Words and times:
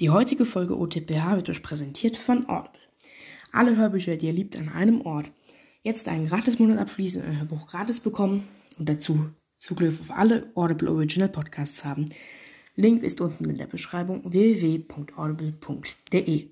Die 0.00 0.10
heutige 0.10 0.46
Folge 0.46 0.78
OTPH 0.78 1.36
wird 1.36 1.50
euch 1.50 1.62
präsentiert 1.62 2.16
von 2.16 2.48
Audible. 2.48 2.80
Alle 3.52 3.76
Hörbücher, 3.76 4.16
die 4.16 4.28
ihr 4.28 4.32
liebt, 4.32 4.56
an 4.56 4.70
einem 4.70 5.02
Ort. 5.02 5.30
Jetzt 5.82 6.08
einen 6.08 6.26
Gratis-Monat 6.26 6.78
abschließen, 6.78 7.22
ein 7.22 7.38
Hörbuch 7.38 7.66
gratis 7.66 8.00
bekommen 8.00 8.48
und 8.78 8.88
dazu 8.88 9.28
Zugriff 9.58 10.00
auf 10.00 10.10
alle 10.10 10.50
Audible 10.54 10.90
Original 10.90 11.28
Podcasts 11.28 11.84
haben. 11.84 12.06
Link 12.76 13.02
ist 13.02 13.20
unten 13.20 13.50
in 13.50 13.58
der 13.58 13.66
Beschreibung 13.66 14.22
www.audible.de. 14.24 16.48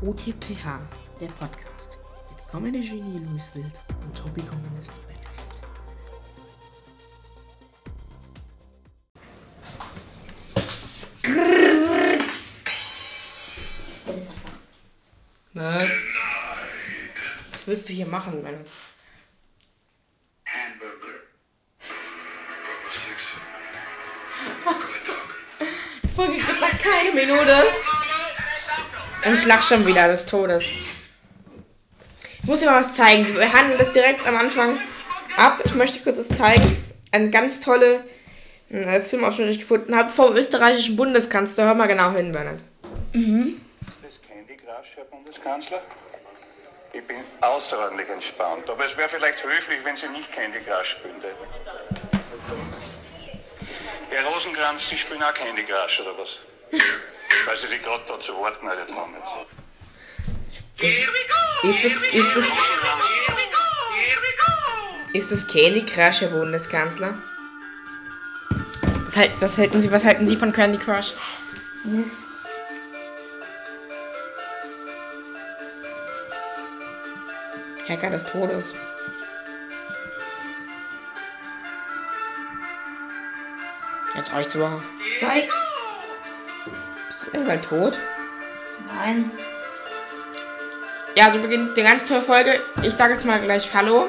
OTPH, 0.00 0.88
der 1.20 1.26
Podcast 1.26 1.98
mit 2.30 2.46
Comedy-Genie 2.46 3.18
Louis 3.18 3.52
Wild 3.56 3.80
und 4.04 4.16
Tobi-Kommunist 4.16 4.94
Was? 15.54 15.88
Was 17.52 17.66
willst 17.66 17.88
du 17.88 17.92
hier 17.92 18.06
machen, 18.06 18.42
Mann? 18.42 18.56
Folge 26.16 26.34
geht 26.34 26.60
noch 26.60 26.70
keine 26.70 27.12
Minute. 27.14 27.64
Und 29.26 29.34
ich 29.34 29.46
lach 29.46 29.62
schon 29.62 29.86
wieder 29.86 30.08
des 30.08 30.26
Todes. 30.26 30.64
Ich 32.42 32.44
muss 32.44 32.60
dir 32.60 32.66
mal 32.66 32.80
was 32.80 32.92
zeigen. 32.94 33.34
Wir 33.34 33.52
handeln 33.52 33.78
das 33.78 33.92
direkt 33.92 34.26
am 34.26 34.36
Anfang 34.36 34.78
ab. 35.36 35.62
Ich 35.64 35.74
möchte 35.74 36.00
kurz 36.00 36.16
das 36.16 36.36
zeigen. 36.36 36.84
Eine 37.12 37.30
ganz 37.30 37.60
tolle 37.60 38.04
äh, 38.70 39.00
Filmausschnitt, 39.00 39.46
den 39.46 39.52
ich 39.52 39.60
gefunden 39.60 39.94
habe 39.94 40.10
vom 40.10 40.34
österreichischen 40.36 40.96
Bundeskanzler. 40.96 41.66
Hör 41.66 41.74
mal 41.74 41.86
genau 41.86 42.10
hin, 42.12 42.32
Bernhard. 42.32 42.62
Crush, 43.12 43.63
Herr 44.96 45.04
Bundeskanzler? 45.06 45.82
Ich 46.92 47.04
bin 47.04 47.16
außerordentlich 47.40 48.08
entspannt, 48.08 48.70
aber 48.70 48.84
es 48.84 48.96
wäre 48.96 49.08
vielleicht 49.08 49.42
höflich, 49.42 49.84
wenn 49.84 49.96
Sie 49.96 50.06
nicht 50.08 50.30
Candy 50.30 50.60
Crush 50.60 50.90
spielen. 50.90 51.16
Herr 54.10 54.24
Rosenkranz, 54.24 54.88
Sie 54.88 54.96
spielen 54.96 55.20
auch 55.24 55.34
Candy 55.34 55.64
Crush, 55.64 56.00
oder 56.00 56.16
was? 56.16 56.38
Weil 57.44 57.56
Sie 57.56 57.66
sich 57.66 57.82
gerade 57.82 58.04
da 58.06 58.20
zu 58.20 58.36
Wort 58.36 58.60
gemeldet 58.60 58.94
haben 58.94 59.14
jetzt. 59.16 59.32
Ist 61.64 61.84
das, 61.84 61.92
ist 61.92 62.36
das, 62.36 62.44
Rosenkranz, 62.44 63.10
ist 65.12 65.32
das 65.32 65.48
Candy 65.48 65.84
Crush, 65.84 66.20
Herr 66.20 66.28
Bundeskanzler? 66.28 67.18
Was, 69.06 69.16
halt, 69.16 69.32
was, 69.40 69.58
halten 69.58 69.80
Sie, 69.80 69.90
was 69.90 70.04
halten 70.04 70.28
Sie 70.28 70.36
von 70.36 70.52
Candy 70.52 70.78
Crush? 70.78 71.14
Nichts. 71.82 72.33
Hacker 77.88 78.10
des 78.10 78.24
Todes. 78.24 78.74
Jetzt 84.14 84.32
reicht's 84.32 84.56
aber. 84.56 84.82
Zeig. 85.20 85.48
Ist 87.08 87.26
irgendwann 87.32 87.62
tot? 87.62 87.98
Nein. 88.96 89.30
Ja, 91.16 91.30
so 91.30 91.38
beginnt 91.38 91.76
eine 91.78 91.88
ganz 91.88 92.06
tolle 92.06 92.22
Folge. 92.22 92.60
Ich 92.82 92.94
sage 92.94 93.14
jetzt 93.14 93.24
mal 93.24 93.40
gleich 93.40 93.72
Hallo. 93.74 94.08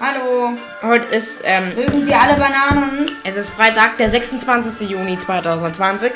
Hallo. 0.00 0.56
Heute 0.82 1.14
ist, 1.14 1.42
ähm, 1.44 1.74
Mögen 1.74 2.04
Sie 2.04 2.14
alle 2.14 2.34
Bananen? 2.34 3.10
es 3.24 3.36
ist 3.36 3.50
Freitag, 3.50 3.96
der 3.98 4.10
26. 4.10 4.88
Juni 4.88 5.16
2020. 5.16 6.12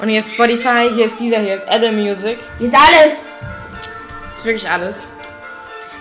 Und 0.00 0.08
hier 0.08 0.20
ist 0.20 0.34
Spotify, 0.34 0.88
hier 0.92 1.04
ist 1.06 1.20
dieser, 1.20 1.38
hier 1.38 1.54
ist 1.54 1.68
Apple 1.68 1.92
Music. 1.92 2.38
Hier 2.58 2.68
ist 2.68 2.74
alles. 2.74 3.14
Ist 4.34 4.44
wirklich 4.44 4.68
alles. 4.70 5.02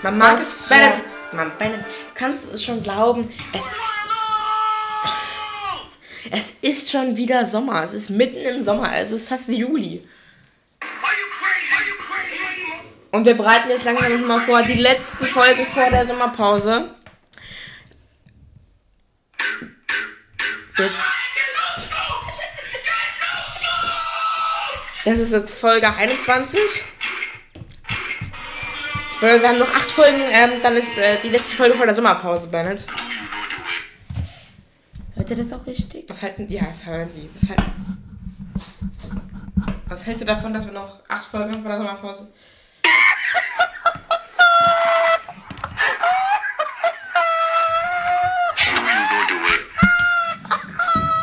Man 0.04 0.18
mag 0.18 0.38
es. 0.38 0.62
ist 0.62 0.70
Bennett, 0.70 1.02
man, 1.32 1.52
kannst 2.14 2.50
du 2.50 2.52
es 2.52 2.64
schon 2.64 2.83
glauben? 2.83 3.33
Es, 3.54 3.72
es 6.30 6.52
ist 6.61 6.92
schon 6.92 7.16
wieder 7.16 7.45
Sommer. 7.45 7.83
Es 7.83 7.94
ist 7.94 8.10
mitten 8.10 8.38
im 8.38 8.64
Sommer. 8.64 8.94
Es 8.98 9.11
ist 9.11 9.30
fast 9.30 9.48
Juli. 9.48 10.05
Und 13.11 13.26
wir 13.26 13.36
bereiten 13.36 13.70
jetzt 13.70 13.86
langsam 13.86 14.27
mal 14.27 14.42
vor, 14.42 14.61
die 14.64 14.73
letzten 14.73 15.26
Folgen 15.26 15.66
vor 15.67 15.89
der 15.89 16.06
Sommerpause. 16.06 16.94
Das 25.06 25.20
ist 25.20 25.32
jetzt 25.32 25.60
Folge 25.60 25.94
21. 25.94 26.60
Weil 29.23 29.42
Wir 29.42 29.48
haben 29.48 29.60
noch 29.60 29.73
acht 29.73 29.89
Folgen, 29.89 30.20
ähm, 30.34 30.50
dann 30.61 30.76
ist 30.76 30.98
äh, 30.98 31.16
die 31.23 31.30
letzte 31.30 31.56
Folge 31.56 31.76
vor 31.76 31.86
der 31.86 31.95
Sommerpause, 31.95 32.50
Bennett. 32.50 32.86
Hört 35.16 35.30
ihr 35.30 35.38
das 35.38 35.54
auch 35.54 35.66
richtig? 35.66 36.04
Was 36.10 36.22
halten 36.22 36.45
die? 36.45 36.56
Ja, 36.56 36.66
das 36.66 36.86
hören 36.86 37.10
sie. 37.10 37.30
Was, 37.33 37.48
halten, 37.48 37.72
was 39.88 40.06
hältst 40.06 40.23
du 40.23 40.26
davon, 40.28 40.54
dass 40.54 40.66
wir 40.66 40.73
noch 40.73 41.00
acht 41.08 41.26
Folgen 41.28 41.54
haben 41.54 41.62
vor 41.62 41.70
der 41.72 41.78
Sommerpause? 41.78 42.33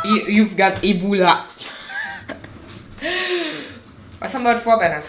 You- 0.05 0.27
You've 0.27 0.56
got 0.56 0.83
Ebola. 0.83 1.44
Was 4.19 4.34
haben 4.34 4.43
wir 4.44 4.50
heute 4.50 4.60
vor, 4.62 4.78
Bernhard? 4.78 5.05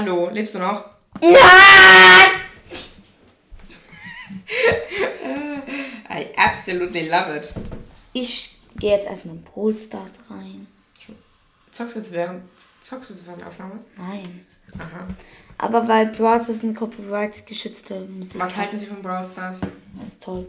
Hallo, 0.00 0.30
lebst 0.30 0.54
du 0.54 0.60
noch? 0.60 0.84
Nein! 1.20 1.32
I 6.08 6.26
absolutely 6.36 7.08
love 7.08 7.36
it. 7.36 7.52
Ich 8.12 8.60
gehe 8.76 8.92
jetzt 8.92 9.08
erstmal 9.08 9.34
in 9.34 9.42
Brawl 9.42 9.74
Stars 9.74 10.20
rein. 10.30 10.68
Zockst 11.72 11.96
du 11.96 11.98
jetzt 11.98 12.12
während, 12.12 12.44
zockst 12.80 13.10
du 13.10 13.14
jetzt 13.14 13.26
während 13.26 13.40
der 13.40 13.48
Aufnahme? 13.48 13.80
Nein. 13.96 14.46
Aha. 14.78 15.08
Aber 15.58 15.88
weil 15.88 16.06
Brawl 16.06 16.40
Stars 16.40 16.62
eine 16.62 16.74
Copyright 16.74 17.44
geschützte 17.44 17.98
Musik 18.02 18.40
Was 18.40 18.54
halten 18.54 18.76
Sie 18.76 18.86
von 18.86 19.02
Brawl 19.02 19.26
Stars? 19.26 19.58
Das 19.98 20.06
ist 20.06 20.22
toll. 20.22 20.46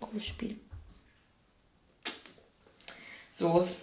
Cooles 0.00 0.26
Spiel. 0.26 0.58
So 3.30 3.56
ist. 3.58 3.76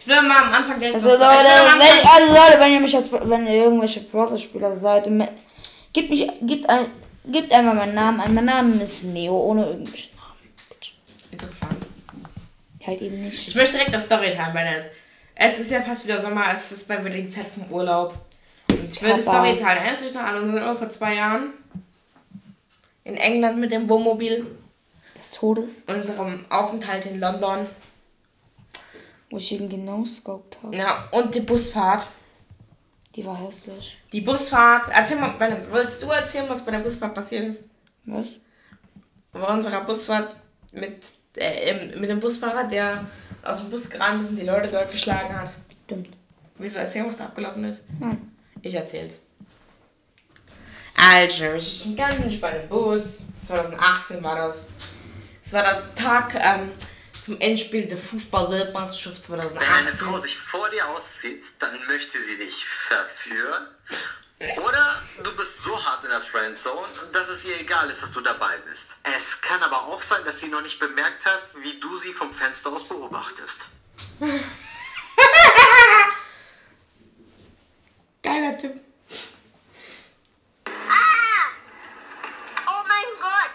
Ich 0.00 0.06
will 0.06 0.22
mal 0.22 0.42
am 0.44 0.52
Anfang 0.54 0.80
denken, 0.80 0.96
Also 0.96 1.10
Leute, 1.10 1.22
wenn, 1.22 2.06
also 2.06 2.34
Leute, 2.34 2.60
wenn 2.60 2.72
ihr 2.72 2.80
mich 2.80 2.96
als, 2.96 3.12
wenn 3.12 3.46
ihr 3.46 3.64
irgendwelche 3.64 4.00
Brawl 4.00 4.26
Stars 4.28 4.42
Spieler 4.42 4.72
seid, 4.72 5.10
gebt 5.92 6.08
mich, 6.08 6.26
gebt 6.40 6.68
ein, 6.70 6.86
gebt 7.26 7.52
einfach 7.52 7.74
meinen 7.74 7.94
Namen 7.94 8.20
ein. 8.20 8.34
Mein 8.34 8.46
Name 8.46 8.82
ist 8.82 9.04
Neo, 9.04 9.36
ohne 9.36 9.66
irgendwelchen 9.66 10.16
Namen. 10.16 10.54
Bitte. 10.70 10.92
Interessant. 11.32 11.86
Halt 12.86 13.02
eben 13.02 13.24
nicht. 13.24 13.48
Ich 13.48 13.54
möchte 13.54 13.76
direkt 13.76 13.94
das 13.94 14.06
Storytime, 14.06 14.52
Bennett. 14.54 14.90
Es 15.34 15.58
ist 15.58 15.70
ja 15.70 15.82
fast 15.82 16.04
wieder 16.06 16.18
Sommer, 16.18 16.44
es 16.54 16.72
ist 16.72 16.88
bei 16.88 16.98
mir 16.98 17.10
die 17.10 17.28
Zeit 17.28 17.46
vom 17.52 17.70
Urlaub. 17.70 18.14
Und 18.70 18.88
ich 18.94 19.02
will 19.02 19.10
das 19.10 19.26
Papa. 19.26 19.42
Storytime. 19.44 19.70
Erinnerst 19.70 20.02
du 20.02 20.06
dich 20.06 20.14
noch 20.14 20.22
an 20.22 20.42
unseren 20.42 20.78
vor 20.78 20.88
zwei 20.88 21.14
Jahren? 21.14 21.50
In 23.04 23.16
England 23.16 23.58
mit 23.58 23.70
dem 23.70 23.86
Wohnmobil. 23.88 24.46
Des 25.14 25.32
Todes, 25.32 25.84
Unserem 25.86 26.46
Aufenthalt 26.48 27.04
in 27.04 27.20
London. 27.20 27.66
Wo 29.30 29.36
ich 29.38 29.52
ihn 29.52 29.68
genau 29.68 30.04
scoped 30.04 30.58
habe. 30.62 30.76
Ja, 30.76 31.08
und 31.12 31.34
die 31.34 31.40
Busfahrt. 31.40 32.06
Die 33.14 33.24
war 33.24 33.36
hässlich. 33.36 33.98
Die 34.12 34.20
Busfahrt. 34.20 34.88
Erzähl 34.92 35.18
mal, 35.18 35.34
willst 35.70 36.02
du 36.02 36.08
erzählen, 36.10 36.48
was 36.48 36.64
bei 36.64 36.70
der 36.72 36.78
Busfahrt 36.80 37.14
passiert 37.14 37.44
ist? 37.48 37.62
Was? 38.04 38.28
bei 39.32 39.46
unserer 39.46 39.82
Busfahrt 39.84 40.34
mit, 40.72 41.04
äh, 41.36 41.70
im- 41.92 42.00
mit 42.00 42.10
dem 42.10 42.18
Busfahrer, 42.18 42.64
der 42.64 43.06
aus 43.44 43.58
dem 43.60 43.70
Bus 43.70 43.88
gerannt 43.88 44.20
ist 44.20 44.30
und 44.30 44.36
die 44.36 44.44
Leute 44.44 44.66
dort 44.68 44.90
geschlagen 44.90 45.32
hat. 45.40 45.50
Stimmt. 45.86 46.08
Willst 46.58 46.74
du 46.74 46.80
erzählen, 46.80 47.06
was 47.06 47.18
da 47.18 47.26
abgelaufen 47.26 47.62
ist? 47.64 47.80
Nein. 48.00 48.32
Ich 48.62 48.74
erzähl's. 48.74 49.20
Also, 50.96 51.44
ich 51.54 51.84
bin 51.84 51.96
ganz 51.96 52.14
entspannt 52.16 52.56
im 52.64 52.68
Bus. 52.68 53.26
2018 53.46 54.22
war 54.22 54.34
das. 54.36 54.66
Es 55.44 55.52
war 55.52 55.62
der 55.62 55.94
Tag 55.94 56.34
ähm, 56.34 56.70
zum 57.30 57.40
Endspiel 57.40 57.86
der 57.86 57.96
Fußball-Weltmeisterschaft 57.96 59.30
Wenn 59.30 59.38
eine 59.38 59.50
Frau 59.50 60.18
2018. 60.18 60.22
sich 60.22 60.36
vor 60.36 60.68
dir 60.70 60.88
auszieht, 60.88 61.44
dann 61.60 61.86
möchte 61.86 62.20
sie 62.20 62.36
dich 62.36 62.66
verführen. 62.66 63.68
Oder 64.56 65.00
du 65.22 65.36
bist 65.36 65.62
so 65.62 65.84
hart 65.84 66.02
in 66.02 66.10
der 66.10 66.20
Friendzone, 66.20 66.88
dass 67.12 67.28
es 67.28 67.44
ihr 67.44 67.60
egal 67.60 67.88
ist, 67.88 68.02
dass 68.02 68.10
du 68.10 68.20
dabei 68.20 68.56
bist. 68.68 68.96
Es 69.16 69.40
kann 69.40 69.62
aber 69.62 69.84
auch 69.84 70.02
sein, 70.02 70.24
dass 70.24 70.40
sie 70.40 70.48
noch 70.48 70.62
nicht 70.62 70.80
bemerkt 70.80 71.24
hat, 71.24 71.42
wie 71.62 71.78
du 71.78 71.98
sie 71.98 72.12
vom 72.12 72.32
Fenster 72.32 72.72
aus 72.72 72.88
beobachtest. 72.88 73.60
Geiler 78.24 78.58
Tipp. 78.58 78.72
Oh 82.66 82.82
mein 82.88 83.06
Gott, 83.20 83.54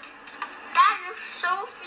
das 0.74 0.98
ist 1.12 1.42
so 1.42 1.68
viel. 1.82 1.86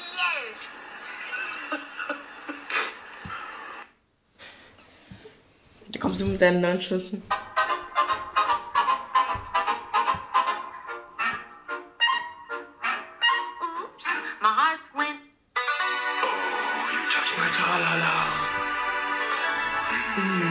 Kommst 6.08 6.22
du 6.22 6.26
mit 6.26 6.40
deinen 6.40 6.62
neun 6.62 6.80
Stunden? 6.80 7.22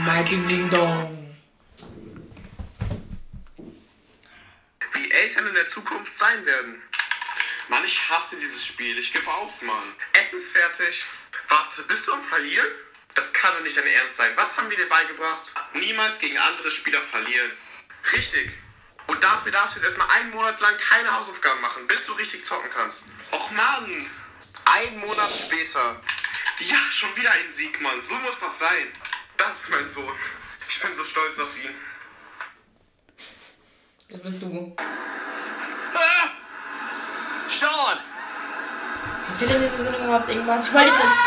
Mein 0.06 0.26
Ding 0.26 0.48
Ding 0.48 0.70
Dong. 0.70 1.36
wie 4.94 5.12
Eltern 5.12 5.48
in 5.48 5.56
der 5.56 5.68
Zukunft 5.68 6.16
sein 6.16 6.46
werden. 6.46 6.84
Mann, 7.70 7.84
ich 7.84 8.10
hasse 8.12 8.36
dieses 8.36 8.64
Spiel. 8.64 9.00
Ich 9.00 9.12
gebe 9.12 9.28
auf, 9.28 9.64
Mann. 9.64 9.96
Essen 10.22 10.38
ist 10.38 10.52
fertig. 10.52 11.04
Warte, 11.48 11.82
bist 11.84 12.08
du 12.08 12.14
am 12.14 12.22
Verlieren? 12.22 12.68
Das 13.48 13.54
kann 13.54 13.64
doch 13.64 13.64
nicht 13.64 13.78
dein 13.78 13.88
Ernst 13.88 14.18
sein. 14.18 14.32
Was 14.36 14.58
haben 14.58 14.70
wir 14.70 14.76
dir 14.76 14.90
beigebracht? 14.90 15.54
Niemals 15.74 16.20
gegen 16.20 16.38
andere 16.38 16.70
Spieler 16.70 17.00
verlieren. 17.00 17.50
Richtig. 18.12 18.52
Und 19.08 19.24
dafür 19.24 19.54
darfst 19.54 19.76
du 19.76 19.80
jetzt 19.80 19.86
erstmal 19.86 20.10
einen 20.18 20.32
Monat 20.32 20.60
lang 20.60 20.76
keine 20.78 21.16
Hausaufgaben 21.16 21.62
machen, 21.62 21.88
bis 21.88 22.06
du 22.06 22.12
richtig 22.12 22.46
zocken 22.46 22.70
kannst. 22.70 23.06
Och 23.32 23.50
Mann. 23.52 24.06
Ein 24.66 25.00
Monat 25.00 25.32
später. 25.32 26.02
Ja, 26.60 26.76
schon 26.92 27.16
wieder 27.16 27.32
ein 27.32 27.50
Sieg, 27.54 27.80
Mann. 27.80 28.04
So 28.04 28.16
muss 28.16 28.38
das 28.42 28.60
sein. 28.60 28.92
Das 29.38 29.64
ist 29.64 29.70
mein 29.70 29.88
Sohn. 29.88 30.14
Ich 30.68 30.82
bin 30.82 30.94
so 30.94 31.06
stolz 31.06 31.40
auf 31.40 31.64
ihn. 31.64 31.74
Das 34.10 34.22
bist 34.24 34.42
du. 34.42 34.76
Sean! 37.50 37.98
Passiert 39.26 39.52
in 39.52 39.62
diesem 39.62 39.86
Sinne 39.86 39.98
überhaupt 40.00 40.28
irgendwas? 40.28 40.68
Ich 40.68 40.74
wollte 40.74 40.88
jetzt. 40.90 41.27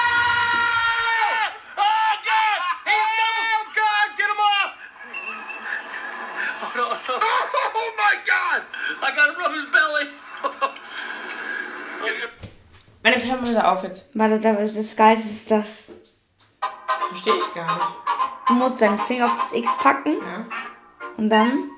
Wieder 13.51 13.73
auf 13.73 13.83
jetzt. 13.83 14.11
Warte, 14.15 14.39
das, 14.39 14.75
das 14.75 14.97
Geilste 14.97 15.29
ist 15.29 15.51
das. 15.51 15.87
Das 16.61 17.09
verstehe 17.09 17.35
ich 17.37 17.55
gar 17.55 17.65
nicht. 17.67 17.87
Du 18.47 18.55
musst 18.55 18.81
deinen 18.81 18.99
Finger 18.99 19.27
auf 19.27 19.39
das 19.39 19.53
X 19.59 19.71
packen 19.79 20.15
Ja. 20.15 20.47
und 21.17 21.31
dann. 21.31 21.71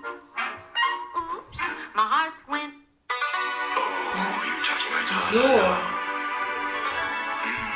Oops, 1.15 1.59
my 1.95 2.01
heart 2.03 2.33
went. 2.49 2.75
So. 5.31 5.41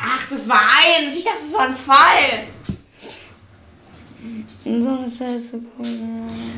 Ach, 0.08 0.28
das 0.31 0.48
war 0.48 0.60
eins. 0.60 1.16
Ich 1.16 1.25
dachte, 1.25 1.38
das 1.44 1.52
waren 1.52 1.75
zwei. 1.75 2.46
So 4.64 4.70
eine 4.70 5.10
Scheiße. 5.10 5.60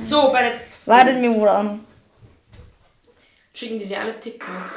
So, 0.02 0.32
bei 0.32 0.42
der. 0.42 0.52
Warte, 0.86 1.12
mir 1.14 1.30
auch 1.30 1.62
noch. 1.62 1.78
Schicken 3.52 3.78
die 3.80 3.86
dir 3.86 4.00
alle 4.00 4.18
TikToks. 4.18 4.74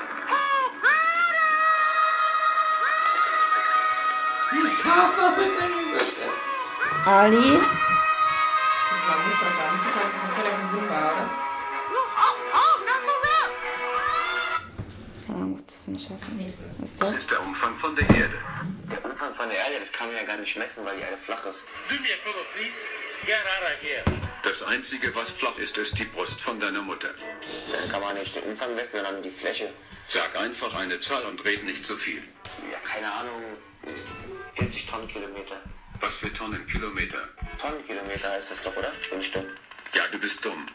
Mustafa, 4.84 5.38
nicht 5.38 5.54
so 5.92 6.00
Stress. 6.00 6.38
Ali. 7.06 7.38
Das 7.38 9.02
war 9.08 9.18
Mustafa. 9.26 9.64
Mustafa 9.72 10.02
ist 10.08 10.16
ein 10.16 10.36
Keller 10.36 10.54
von 10.58 10.70
Simba, 10.72 10.98
oder? 11.12 11.26
So. 11.94 12.02
Keine 15.28 15.38
Ahnung, 15.38 15.56
was 15.56 15.66
das 15.66 15.76
für 15.86 15.90
eine 15.92 16.00
Scheiße 16.00 16.26
ist. 16.50 16.64
Was 16.80 16.90
ist 16.90 17.02
Das 17.02 17.10
das? 17.10 17.18
ist 17.20 17.30
der 17.32 17.42
Umfang 17.42 17.76
von 17.78 17.96
der 17.96 18.10
Erde. 18.10 18.38
Der 18.92 19.06
Umfang 19.06 19.34
von 19.36 19.50
der 19.50 19.58
Erde, 19.60 19.80
das 19.80 19.92
kann 19.92 20.08
man 20.08 20.16
ja 20.18 20.24
gar 20.24 20.38
nicht 20.38 20.58
messen, 20.58 20.84
weil 20.86 20.96
die 20.98 21.04
Erde 21.04 21.18
flach 21.18 21.46
ist. 21.46 21.66
Do 21.90 21.96
me 21.96 22.08
a 22.14 22.18
favor, 22.26 22.44
please. 22.56 22.88
Get 23.26 23.36
out 23.36 23.64
of 23.76 23.82
here. 23.82 24.04
Das 24.44 24.64
Einzige, 24.64 25.14
was 25.16 25.30
flach 25.30 25.58
ist, 25.60 25.78
ist 25.78 26.00
die 26.00 26.06
Brust 26.06 26.42
von 26.42 26.60
deiner 26.60 26.82
Mutter. 26.82 27.10
Dann 27.72 27.92
kann 27.92 28.02
man 28.02 28.16
nicht 28.18 28.36
den 28.36 28.44
Umfang 28.46 28.74
messen, 28.76 28.94
sondern 28.94 29.22
die 29.22 29.30
Fläche. 29.30 29.72
Sag 30.10 30.36
einfach 30.36 30.74
eine 30.76 31.00
Zahl 31.00 31.24
und 31.26 31.46
red 31.46 31.64
nicht 31.66 31.86
zu 31.86 31.96
viel. 31.96 32.24
Ja, 32.72 32.78
keine 32.84 33.12
Ahnung. 33.14 33.44
40 34.62 34.86
Tonnenkilometer. 34.86 35.56
Was 36.00 36.16
für 36.18 36.32
Tonnen 36.32 36.66
Kilometer? 36.68 37.18
Tonnenkilometer 37.60 38.30
heißt 38.32 38.52
das 38.52 38.62
doch, 38.62 38.76
oder? 38.78 38.92
Fünf 38.92 39.26
Stunden. 39.26 39.50
Ja, 39.96 40.04
du 40.12 40.20
bist 40.20 40.46
dumm. 40.46 40.66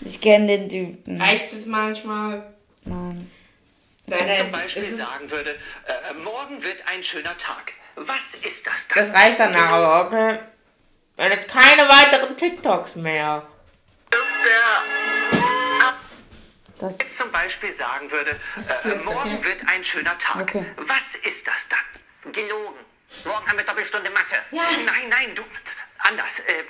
Ich 0.00 0.20
kenne 0.20 0.46
den 0.46 0.68
Typen. 0.68 1.20
Reicht 1.20 1.52
es 1.52 1.66
manchmal? 1.66 2.52
Nein, 2.84 3.30
zum 4.06 4.16
nein, 4.18 4.52
Beispiel 4.52 4.82
es 4.84 4.90
ist- 4.90 4.98
sagen 4.98 5.30
würde, 5.30 5.50
äh, 5.86 6.14
morgen 6.14 6.62
wird 6.62 6.82
ein 6.92 7.02
schöner 7.04 7.36
Tag. 7.38 7.72
Was 7.94 8.34
ist 8.34 8.66
das 8.66 8.88
dann? 8.88 9.06
Das 9.06 9.14
reicht 9.14 9.38
dann 9.38 9.54
aber, 9.54 10.06
okay? 10.06 10.38
Wenn 11.16 11.30
jetzt 11.30 11.48
keine 11.48 11.88
weiteren 11.88 12.36
TikToks 12.36 12.96
mehr. 12.96 13.46
ist 14.10 14.38
der 14.44 15.13
Das 16.78 16.96
Zum 17.16 17.30
Beispiel 17.30 17.72
sagen 17.72 18.10
würde, 18.10 18.30
äh, 18.30 18.60
jetzt 18.60 18.84
morgen 19.04 19.36
okay. 19.36 19.44
wird 19.44 19.68
ein 19.68 19.84
schöner 19.84 20.18
Tag. 20.18 20.42
Okay. 20.42 20.66
Was 20.76 21.14
ist 21.16 21.46
das 21.46 21.68
dann? 21.68 22.32
Gelogen. 22.32 22.78
Morgen 23.24 23.48
haben 23.48 23.56
wir 23.56 23.64
Doppelstunde 23.64 24.10
Mathe. 24.10 24.36
Ja. 24.50 24.62
Nein, 24.84 25.08
nein, 25.08 25.34
du. 25.34 25.42
Anders. 25.98 26.40
Äh, 26.40 26.64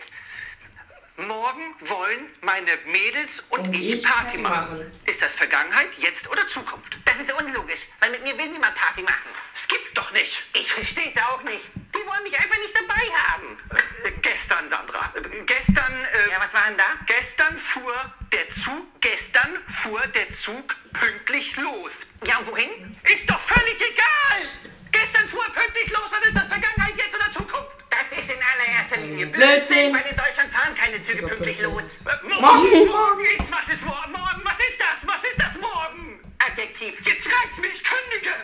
morgen 1.17 1.75
wollen 1.81 2.27
meine 2.41 2.77
Mädels 2.87 3.43
und, 3.51 3.69
Und 3.69 3.75
ich, 3.75 3.93
ich 3.95 4.03
Party 4.03 4.39
machen. 4.39 4.79
machen. 4.79 5.01
Ist 5.07 5.23
das 5.23 5.35
Vergangenheit, 5.35 5.89
jetzt 5.99 6.29
oder 6.31 6.47
Zukunft? 6.47 6.99
Das 7.05 7.17
ist 7.23 7.33
unlogisch, 7.33 7.87
weil 8.01 8.11
mit 8.11 8.25
mir 8.25 8.37
will 8.37 8.49
niemand 8.49 8.75
Party 8.75 9.03
machen. 9.03 9.31
Das 9.55 9.69
gibt's 9.69 9.93
doch 9.95 10.11
nicht. 10.11 10.43
Ich 10.55 10.73
verstehe 10.73 11.13
es 11.15 11.23
auch 11.23 11.43
nicht. 11.45 11.71
Die 11.77 12.07
wollen 12.09 12.23
mich 12.25 12.37
einfach 12.37 12.59
nicht 12.59 12.75
dabei 12.75 13.07
haben. 13.29 13.59
Äh, 14.05 14.11
gestern, 14.21 14.69
Sandra. 14.69 15.13
Äh, 15.15 15.43
gestern. 15.47 15.93
Äh, 15.93 16.31
ja, 16.31 16.41
was 16.41 16.53
war 16.53 16.67
denn 16.67 16.77
da? 16.77 16.85
Gestern 17.07 17.57
fuhr 17.57 17.95
der 18.33 18.51
Zug. 18.51 19.01
Gestern 19.01 19.61
fuhr 19.69 20.05
der 20.09 20.29
Zug 20.33 20.75
pünktlich 20.93 21.57
los. 21.57 22.09
Ja, 22.27 22.39
und 22.39 22.49
wohin? 22.49 22.99
Ist 23.05 23.31
doch 23.31 23.39
völlig 23.39 23.77
egal. 23.81 24.49
Gestern 24.91 25.29
fuhr 25.29 25.45
er 25.45 25.53
pünktlich 25.53 25.91
los. 25.91 26.11
Was 26.11 26.27
ist 26.27 26.37
das? 26.37 26.49
Vergangenheit, 26.49 26.95
jetzt 26.97 27.15
oder 27.15 27.31
Zukunft? 27.31 27.84
Das 27.95 28.19
ist 28.19 28.29
in 28.31 28.41
allererster 28.43 28.97
Linie 29.07 29.27
Blödsinn. 29.27 29.95
weil 29.95 30.03
in 30.11 30.17
Deutschland 30.17 30.53
fahren 30.53 30.75
keine 30.75 31.03
Züge 31.03 31.27
pünktlich 31.27 31.61
los. 31.61 31.83
Morgen. 32.05 32.41
Morgen, 32.41 32.87
morgen 32.89 33.25
ist, 33.39 33.53
was 33.53 33.69
ist 33.69 33.85
morgen? 33.85 34.13
Morgen, 34.13 34.43
was 34.45 34.59
ist 34.59 34.79
das? 34.81 35.09
Was 35.09 35.23
ist 35.25 35.39
das 35.39 35.61
morgen? 35.61 36.21
Adjektiv. 36.39 37.01
Jetzt 37.07 37.27
reicht's 37.27 37.59
mir, 37.61 37.69
ich 37.69 37.83
kündige. 37.85 38.35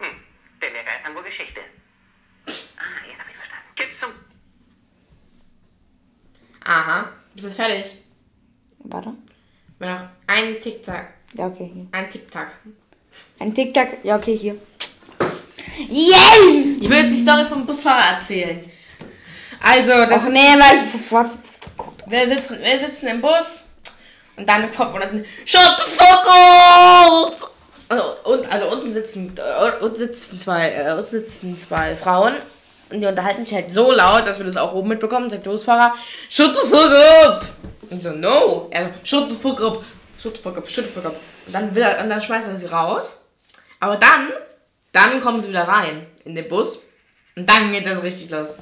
Hm, 0.00 0.16
der 0.60 0.70
Lehrer 0.70 0.84
kann 1.02 1.14
wohl 1.14 1.22
Geschichte. 1.22 1.60
Ah, 2.46 2.52
jetzt 3.08 3.18
hab 3.20 3.28
ich's 3.28 3.36
verstanden. 3.36 3.66
Jetzt 3.78 4.00
zum 4.00 4.10
Aha. 6.64 7.12
Ist 7.34 7.44
das 7.46 7.56
fertig? 7.56 8.02
Warte. 8.80 9.14
Noch 9.78 10.08
ein 10.26 10.60
TikTok. 10.60 11.06
Ja, 11.34 11.46
okay, 11.46 11.70
hier. 11.72 11.86
Ein 11.92 12.10
TikTok. 12.10 12.48
Ein 13.38 13.54
Tic-Tac. 13.54 13.98
Ja, 14.04 14.16
okay, 14.16 14.36
hier. 14.36 14.60
Yay! 15.88 16.78
Ich 16.80 16.88
will 16.88 16.98
jetzt 16.98 17.10
die 17.10 17.22
Story 17.22 17.44
vom 17.46 17.66
Busfahrer 17.66 18.14
erzählen. 18.14 18.60
Also, 19.62 19.90
das 19.90 20.22
Ach 20.22 20.26
ist, 20.26 20.32
nee, 20.32 20.54
weil 20.58 20.76
ich 20.76 20.92
sofort 20.92 21.28
geguckt 21.76 21.96
wir, 22.06 22.26
sitzen, 22.26 22.58
wir 22.62 22.78
sitzen 22.78 23.08
im 23.08 23.20
Bus 23.20 23.64
und 24.36 24.48
dann 24.48 24.72
kommt 24.72 24.92
man 24.92 25.02
dann, 25.02 25.24
Shut 25.44 25.76
the 25.78 25.90
fuck 25.90 26.26
up! 26.26 27.52
Und, 27.88 28.32
und, 28.32 28.52
also 28.52 28.70
unten 28.70 28.90
sitzen, 28.90 29.34
äh, 29.36 29.82
unten 29.82 29.96
sitzen 29.96 30.38
zwei, 30.38 30.70
äh, 30.70 30.92
unten 30.92 31.10
sitzen 31.10 31.56
zwei 31.56 31.94
Frauen 31.94 32.34
und 32.90 33.00
die 33.00 33.06
unterhalten 33.06 33.44
sich 33.44 33.54
halt 33.54 33.72
so 33.72 33.92
laut, 33.92 34.26
dass 34.26 34.38
wir 34.38 34.46
das 34.46 34.56
auch 34.56 34.72
oben 34.72 34.88
mitbekommen, 34.88 35.30
sagt 35.30 35.46
der 35.46 35.50
Busfahrer, 35.50 35.94
Shut 36.28 36.54
the 36.54 36.68
fuck 36.68 36.92
up! 37.24 37.44
Und 37.90 38.00
so, 38.00 38.10
no! 38.10 38.68
Er 38.70 38.86
so, 38.86 39.20
Shut 39.20 39.30
the 39.30 39.38
fuck 39.38 39.60
up! 39.60 39.84
Shut 40.18 40.36
the 40.36 40.42
fuck 40.42 40.56
up, 40.56 40.68
shut 40.68 40.84
the 40.84 40.90
fuck 40.90 41.06
up. 41.06 41.16
Und 41.46 41.54
dann, 41.54 41.74
will 41.74 41.82
er, 41.82 42.02
und 42.02 42.08
dann 42.08 42.20
schmeißt 42.20 42.48
er 42.48 42.56
sie 42.56 42.66
raus. 42.66 43.22
Aber 43.80 43.96
dann, 43.96 44.30
dann 44.92 45.20
kommen 45.20 45.40
sie 45.40 45.48
wieder 45.48 45.68
rein 45.68 46.06
in 46.24 46.34
den 46.34 46.48
Bus. 46.48 46.82
Und 47.36 47.48
dann 47.48 47.72
geht's 47.72 47.86
erst 47.86 48.02
richtig 48.02 48.30
los. 48.30 48.56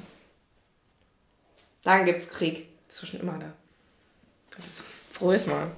Dann 1.82 2.04
gibt's 2.04 2.28
Krieg. 2.28 2.66
Das 2.88 3.02
war 3.02 3.08
schon 3.10 3.20
immer 3.20 3.38
da. 3.38 3.52
Das 4.56 4.66
ist 4.66 4.84
frohes 5.12 5.46
Mal. 5.46 5.70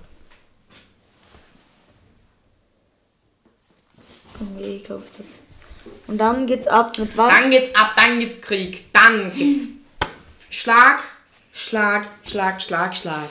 glaube 4.84 5.02
ich, 5.10 5.16
das. 5.16 5.40
Und 6.06 6.18
dann 6.18 6.46
geht's 6.46 6.66
ab 6.66 6.98
mit 6.98 7.16
was? 7.16 7.32
Dann 7.32 7.50
geht's 7.50 7.74
ab, 7.74 7.92
dann 7.96 8.20
gibt's 8.20 8.40
Krieg. 8.40 8.92
Dann 8.92 9.32
gibt's 9.32 9.68
Schlag, 10.50 11.02
Schlag, 11.52 12.06
Schlag, 12.24 12.60
Schlag, 12.60 12.94
Schlag. 12.94 13.28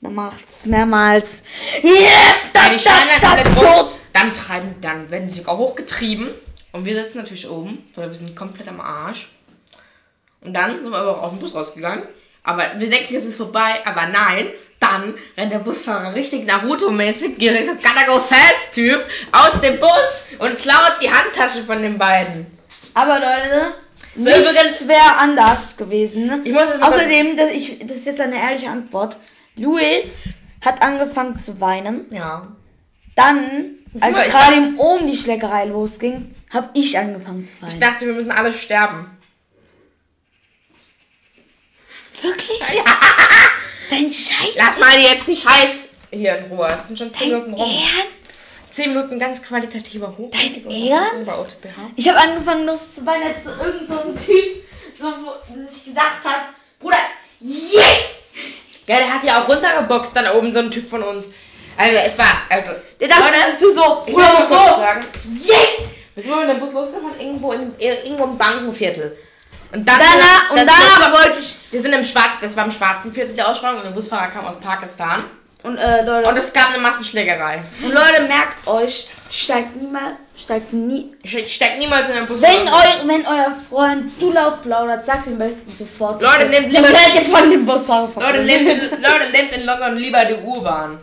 Dann 0.00 0.14
macht's 0.14 0.66
mehrmals. 0.66 1.42
Yep, 1.82 2.54
Ja, 2.54 2.68
die 2.68 2.84
da, 2.84 2.90
dann 2.90 3.20
da, 3.20 3.30
alle 3.30 3.44
da, 3.44 3.82
tot. 3.82 3.94
Dann 4.12 4.34
treiben, 4.34 4.74
dann 4.80 5.10
werden 5.10 5.30
sie 5.30 5.46
auch 5.46 5.58
hochgetrieben. 5.58 6.30
Und 6.74 6.84
wir 6.84 7.00
sitzen 7.00 7.18
natürlich 7.18 7.48
oben, 7.48 7.88
weil 7.94 8.08
wir 8.08 8.16
sind 8.16 8.34
komplett 8.34 8.66
am 8.66 8.80
Arsch. 8.80 9.28
Und 10.40 10.54
dann 10.54 10.82
sind 10.82 10.90
wir 10.90 10.98
aber 10.98 11.18
auch 11.18 11.22
aus 11.22 11.30
dem 11.30 11.38
Bus 11.38 11.54
rausgegangen. 11.54 12.02
Aber 12.42 12.64
wir 12.78 12.90
denken, 12.90 13.14
es 13.14 13.24
ist 13.24 13.36
vorbei. 13.36 13.76
Aber 13.84 14.08
nein, 14.08 14.48
dann 14.80 15.14
rennt 15.36 15.52
der 15.52 15.60
Busfahrer 15.60 16.12
richtig 16.16 16.48
Naruto-mäßig, 16.48 17.36
so 17.38 17.74
Gotta 17.74 18.06
go 18.08 18.18
fast 18.18 18.72
Typ, 18.72 19.04
aus 19.30 19.60
dem 19.60 19.78
Bus 19.78 20.26
und 20.40 20.58
klaut 20.58 20.96
die 21.00 21.08
Handtasche 21.08 21.62
von 21.62 21.80
den 21.80 21.96
beiden. 21.96 22.46
Aber 22.92 23.20
Leute, 23.20 23.74
Nichts 24.16 24.88
wäre 24.88 25.16
anders 25.16 25.76
gewesen. 25.76 26.26
Ne? 26.26 26.42
Außerdem, 26.80 27.36
das, 27.36 27.52
ich, 27.52 27.78
das 27.86 27.98
ist 27.98 28.06
jetzt 28.06 28.20
eine 28.20 28.36
ehrliche 28.36 28.68
Antwort. 28.68 29.16
Luis 29.56 30.24
hat 30.60 30.82
angefangen 30.82 31.36
zu 31.36 31.60
weinen. 31.60 32.06
Ja. 32.12 32.48
Dann, 33.14 33.76
als 34.00 34.12
mal, 34.12 34.26
ich 34.26 34.32
gerade 34.32 34.56
ihm 34.56 34.78
oben 34.78 35.06
die 35.06 35.16
Schlägerei 35.16 35.66
losging, 35.66 36.34
habe 36.50 36.70
ich 36.74 36.98
angefangen 36.98 37.44
zu 37.44 37.54
Ich 37.54 37.62
weinen. 37.62 37.80
dachte, 37.80 38.06
wir 38.06 38.14
müssen 38.14 38.32
alle 38.32 38.52
sterben. 38.52 39.10
Wirklich? 42.20 42.60
Dein 43.90 44.10
Scheiß. 44.10 44.54
Lass 44.56 44.78
mal 44.78 44.98
jetzt 44.98 45.28
nicht 45.28 45.46
heiß 45.46 45.90
hier 46.10 46.38
in 46.38 46.44
Ruhe. 46.46 46.68
Es 46.72 46.86
sind 46.86 46.98
schon 46.98 47.12
10 47.12 47.28
Minuten 47.28 47.54
rum. 47.54 47.70
Ernst? 47.70 48.74
10 48.74 48.94
Minuten 48.94 49.18
ganz 49.18 49.42
qualitativer 49.42 50.16
Hoch. 50.16 50.30
Dein 50.30 50.64
Ernst? 50.66 51.56
Ich 51.96 52.08
habe 52.08 52.18
angefangen 52.18 52.66
loszuweinen, 52.66 53.28
als 53.28 53.44
so 53.44 53.50
irgend 53.50 53.88
so 53.88 54.00
ein 54.00 54.16
Typ 54.16 54.64
so, 54.98 55.12
sich 55.68 55.84
gedacht 55.86 56.24
hat, 56.24 56.42
Bruder, 56.78 56.96
yeah! 57.40 57.82
Ja, 58.86 58.98
der 58.98 59.14
hat 59.14 59.24
ja 59.24 59.42
auch 59.42 59.48
runtergeboxt 59.48 60.14
dann 60.14 60.28
oben 60.36 60.52
so 60.52 60.60
ein 60.60 60.70
Typ 60.70 60.88
von 60.88 61.02
uns. 61.02 61.30
Also 61.76 61.96
es 62.06 62.18
war, 62.18 62.26
also. 62.50 62.70
Der 63.00 63.08
dachte, 63.08 63.22
das 63.46 63.60
ist 63.60 63.74
so, 63.74 64.02
ich 64.06 64.12
muss 64.12 64.22
mal 64.22 64.46
kurz 64.46 64.76
sagen. 64.78 65.04
Yeah! 65.46 65.86
Wir 66.14 66.22
sind 66.22 66.30
mal 66.32 66.46
mit 66.46 66.56
dem 66.56 66.60
Bus 66.60 66.72
losgefahren, 66.72 67.18
irgendwo, 67.18 67.52
in, 67.52 67.72
irgendwo 67.78 68.24
im 68.24 68.38
Bankenviertel. 68.38 69.16
Und 69.72 69.88
dann, 69.88 69.98
Danach, 69.98 70.50
und 70.50 70.56
dann- 70.58 70.66
danach 70.68 71.12
wollte 71.24 71.40
ich, 71.40 71.56
Wir 71.72 71.80
sind 71.82 71.92
im 71.92 72.04
Schwarz, 72.04 72.28
das 72.40 72.56
war 72.56 72.64
im 72.64 72.70
schwarzen 72.70 73.12
Viertel 73.12 73.34
der 73.34 73.48
Ausschreibung 73.48 73.78
und 73.78 73.84
der 73.86 73.90
Busfahrer 73.90 74.28
kam 74.28 74.46
aus 74.46 74.60
Pakistan. 74.60 75.24
und 75.64 75.76
äh, 75.78 76.04
Leute, 76.04 76.28
Und 76.28 76.36
es 76.36 76.52
gab 76.52 76.68
eine 76.68 76.78
Massenschlägerei. 76.78 77.60
und 77.82 77.90
Leute, 77.92 78.22
merkt 78.28 78.64
euch, 78.68 79.08
steigt 79.28 79.74
niemals, 79.74 80.14
steigt 80.36 80.72
nie, 80.72 81.16
Ich 81.24 81.56
steig 81.56 81.78
niemals 81.78 82.08
in 82.08 82.14
den 82.14 82.26
Bus. 82.26 82.40
wenn, 82.40 82.68
eu, 82.68 83.08
wenn 83.08 83.26
euer 83.26 83.52
Freund 83.68 84.08
zu 84.08 84.30
laut 84.30 84.62
plaudert, 84.62 85.04
sag's 85.04 85.26
ihm 85.26 85.36
besten 85.38 85.72
sofort. 85.72 86.22
Leute, 86.22 86.44
nehmt 86.46 86.70
lieber- 86.70 86.86
von 87.36 87.50
dem 87.50 87.66
Busfahrer 87.66 88.08
nehmt, 88.34 88.68
Leute, 89.02 89.30
nehmt 89.32 89.52
in 89.52 89.64
London 89.66 89.96
lieber 89.96 90.24
die 90.26 90.34
U-Bahn. 90.34 91.00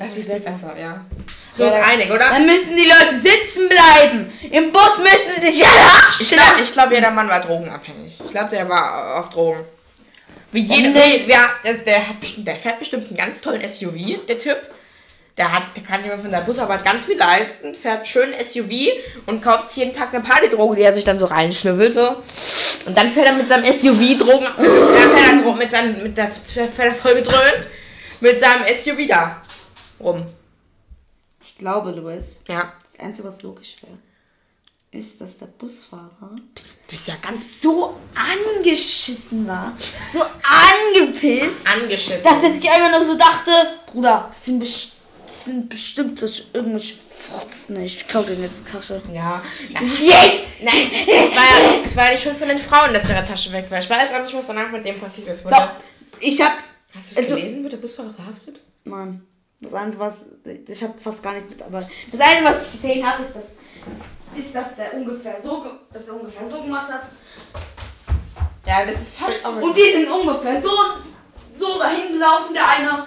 Das 0.00 0.16
ist 0.16 0.30
viel 0.30 0.40
besser, 0.40 0.74
ja. 0.80 1.04
Sind 1.26 1.58
wir 1.58 1.66
uns 1.66 1.76
einig, 1.76 2.10
oder? 2.10 2.30
Dann 2.30 2.46
müssen 2.46 2.74
die 2.74 2.88
Leute 2.88 3.20
sitzen 3.20 3.68
bleiben. 3.68 4.32
Im 4.50 4.72
Bus 4.72 4.96
müssen 4.98 5.40
sie 5.42 5.52
sich 5.52 5.62
alle 5.66 5.74
Ich 5.74 6.04
abstellen. 6.06 6.42
glaube, 6.42 6.62
ich 6.62 6.72
glaub, 6.72 6.90
jeder 6.90 7.10
Mann 7.10 7.28
war 7.28 7.40
drogenabhängig. 7.40 8.18
Ich 8.24 8.30
glaube, 8.30 8.48
der 8.48 8.66
war 8.66 9.20
auf 9.20 9.28
Drogen. 9.28 9.62
Wie 10.52 10.62
jeder, 10.62 10.88
nee. 10.88 11.26
ja, 11.28 11.50
der, 11.62 11.74
der, 11.74 12.00
der 12.38 12.56
fährt 12.56 12.78
bestimmt 12.78 13.08
einen 13.08 13.16
ganz 13.16 13.42
tollen 13.42 13.66
SUV, 13.68 14.26
der 14.26 14.38
Typ. 14.38 14.58
Der, 15.36 15.52
hat, 15.52 15.64
der 15.76 15.82
kann 15.82 16.02
sich 16.02 16.10
von 16.10 16.30
der 16.30 16.40
Busarbeit 16.40 16.84
ganz 16.84 17.04
viel 17.04 17.18
leisten, 17.18 17.74
fährt 17.74 18.08
schön 18.08 18.32
SUV 18.42 18.70
und 19.26 19.42
kauft 19.42 19.74
jeden 19.76 19.94
Tag 19.94 20.14
eine 20.14 20.22
Partydroge, 20.22 20.76
die 20.76 20.82
er 20.82 20.92
sich 20.94 21.04
dann 21.04 21.18
so 21.18 21.26
reinschnibbelt. 21.26 21.94
So. 21.94 22.16
Und 22.86 22.96
dann 22.96 23.12
fährt 23.12 23.26
er 23.26 23.32
mit 23.34 23.48
seinem 23.48 23.70
SUV 23.70 24.18
Drogen, 24.18 24.46
dann 24.56 25.16
fährt 25.16 25.46
er 25.46 25.54
mit 25.54 25.70
seinem, 25.70 26.02
mit 26.02 26.16
der, 26.16 26.30
fährt 26.30 26.78
er 26.78 26.94
voll 26.94 27.14
gedröhnt, 27.14 27.68
mit 28.20 28.40
seinem 28.40 28.64
SUV 28.74 29.06
da 29.06 29.40
rum. 30.00 30.24
Ich 31.42 31.56
glaube, 31.56 31.90
Louis, 31.92 32.42
Ja. 32.48 32.72
das 32.84 33.00
Einzige, 33.00 33.28
was 33.28 33.42
logisch 33.42 33.76
wäre, 33.82 33.96
ist, 34.92 35.20
dass 35.20 35.38
der 35.38 35.46
Busfahrer 35.46 36.32
Bist 36.88 37.08
ja 37.08 37.14
ganz 37.22 37.62
so 37.62 37.96
angeschissen 38.14 39.46
war, 39.46 39.72
so 40.12 40.20
angepisst, 40.22 41.66
angeschissen. 41.66 42.24
dass 42.24 42.42
er 42.42 42.52
sich 42.52 42.68
einfach 42.70 42.90
nur 42.98 43.04
so 43.04 43.16
dachte, 43.16 43.50
Bruder, 43.92 44.26
das 44.30 44.44
sind, 44.44 44.58
best 44.58 44.96
das 45.26 45.44
sind 45.44 45.68
bestimmt 45.68 46.18
so 46.18 46.26
irgendwelche 46.52 46.96
Furzen. 46.96 47.80
Ich 47.84 48.08
klau 48.08 48.22
dir 48.24 48.34
jetzt 48.34 48.62
die 48.66 48.72
Tasche. 48.72 49.00
Ja. 49.12 49.40
Na, 49.72 49.80
Yeah! 49.80 50.40
Nein, 50.60 50.90
es 50.90 51.36
war, 51.36 51.44
ja, 51.44 51.82
es 51.84 51.96
war 51.96 52.04
ja 52.06 52.10
nicht 52.10 52.22
schuld 52.24 52.36
von 52.36 52.48
den 52.48 52.58
Frauen, 52.58 52.92
dass 52.92 53.08
ihre 53.08 53.24
Tasche 53.24 53.52
weg 53.52 53.70
war. 53.70 53.78
Ich 53.78 53.88
weiß 53.88 54.12
auch 54.12 54.22
nicht, 54.24 54.34
was 54.34 54.48
danach 54.48 54.70
mit 54.72 54.84
dem 54.84 54.98
passiert 54.98 55.28
ist. 55.28 55.44
Doch, 55.44 55.70
ich 56.18 56.40
hab's. 56.42 56.74
Hast 56.96 57.12
du 57.12 57.12
es 57.12 57.18
also- 57.18 57.36
gelesen? 57.36 57.62
Wird 57.62 57.74
der 57.74 57.78
Busfahrer 57.78 58.12
verhaftet? 58.12 58.60
Mann, 58.82 59.24
das 59.60 59.74
Einzige, 59.74 60.02
was. 60.02 60.24
Ich 60.66 60.82
habe 60.82 60.98
fast 60.98 61.22
gar 61.22 61.34
nichts 61.34 61.50
mit, 61.50 61.62
aber 61.62 61.78
das 61.78 62.20
Einzige, 62.20 62.44
was 62.44 62.66
ich 62.66 62.72
gesehen 62.72 63.06
habe, 63.06 63.22
ist, 63.22 63.34
dass, 63.34 63.44
ist, 64.36 64.54
dass 64.54 64.74
der 64.76 64.94
ungefähr 64.94 65.40
so, 65.40 65.66
dass 65.92 66.08
er 66.08 66.14
ungefähr 66.14 66.48
so 66.48 66.62
gemacht 66.62 66.90
hat. 66.90 67.02
Ja, 68.66 68.86
das 68.86 69.00
ist 69.00 69.20
halt 69.20 69.44
auch 69.44 69.56
Und 69.56 69.76
die 69.76 69.92
sind 69.92 70.10
ungefähr 70.10 70.60
so, 70.60 70.70
so 71.52 71.78
dahin 71.78 72.12
gelaufen, 72.12 72.54
der 72.54 72.68
eine. 72.68 73.06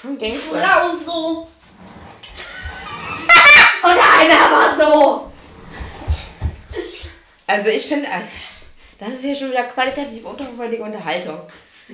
schon 0.00 0.18
Gangster. 0.18 0.58
Frau 0.58 0.96
so. 0.96 1.40
Und 3.82 3.94
der 3.94 4.18
eine 4.18 4.34
war 4.50 4.76
so. 4.78 5.30
Also 7.46 7.68
ich 7.68 7.86
finde, 7.86 8.08
das 8.98 9.08
ist 9.10 9.22
hier 9.22 9.34
schon 9.34 9.50
wieder 9.50 9.64
qualitativ 9.64 10.24
unterhochwertige 10.24 10.82
Unterhaltung. 10.82 11.40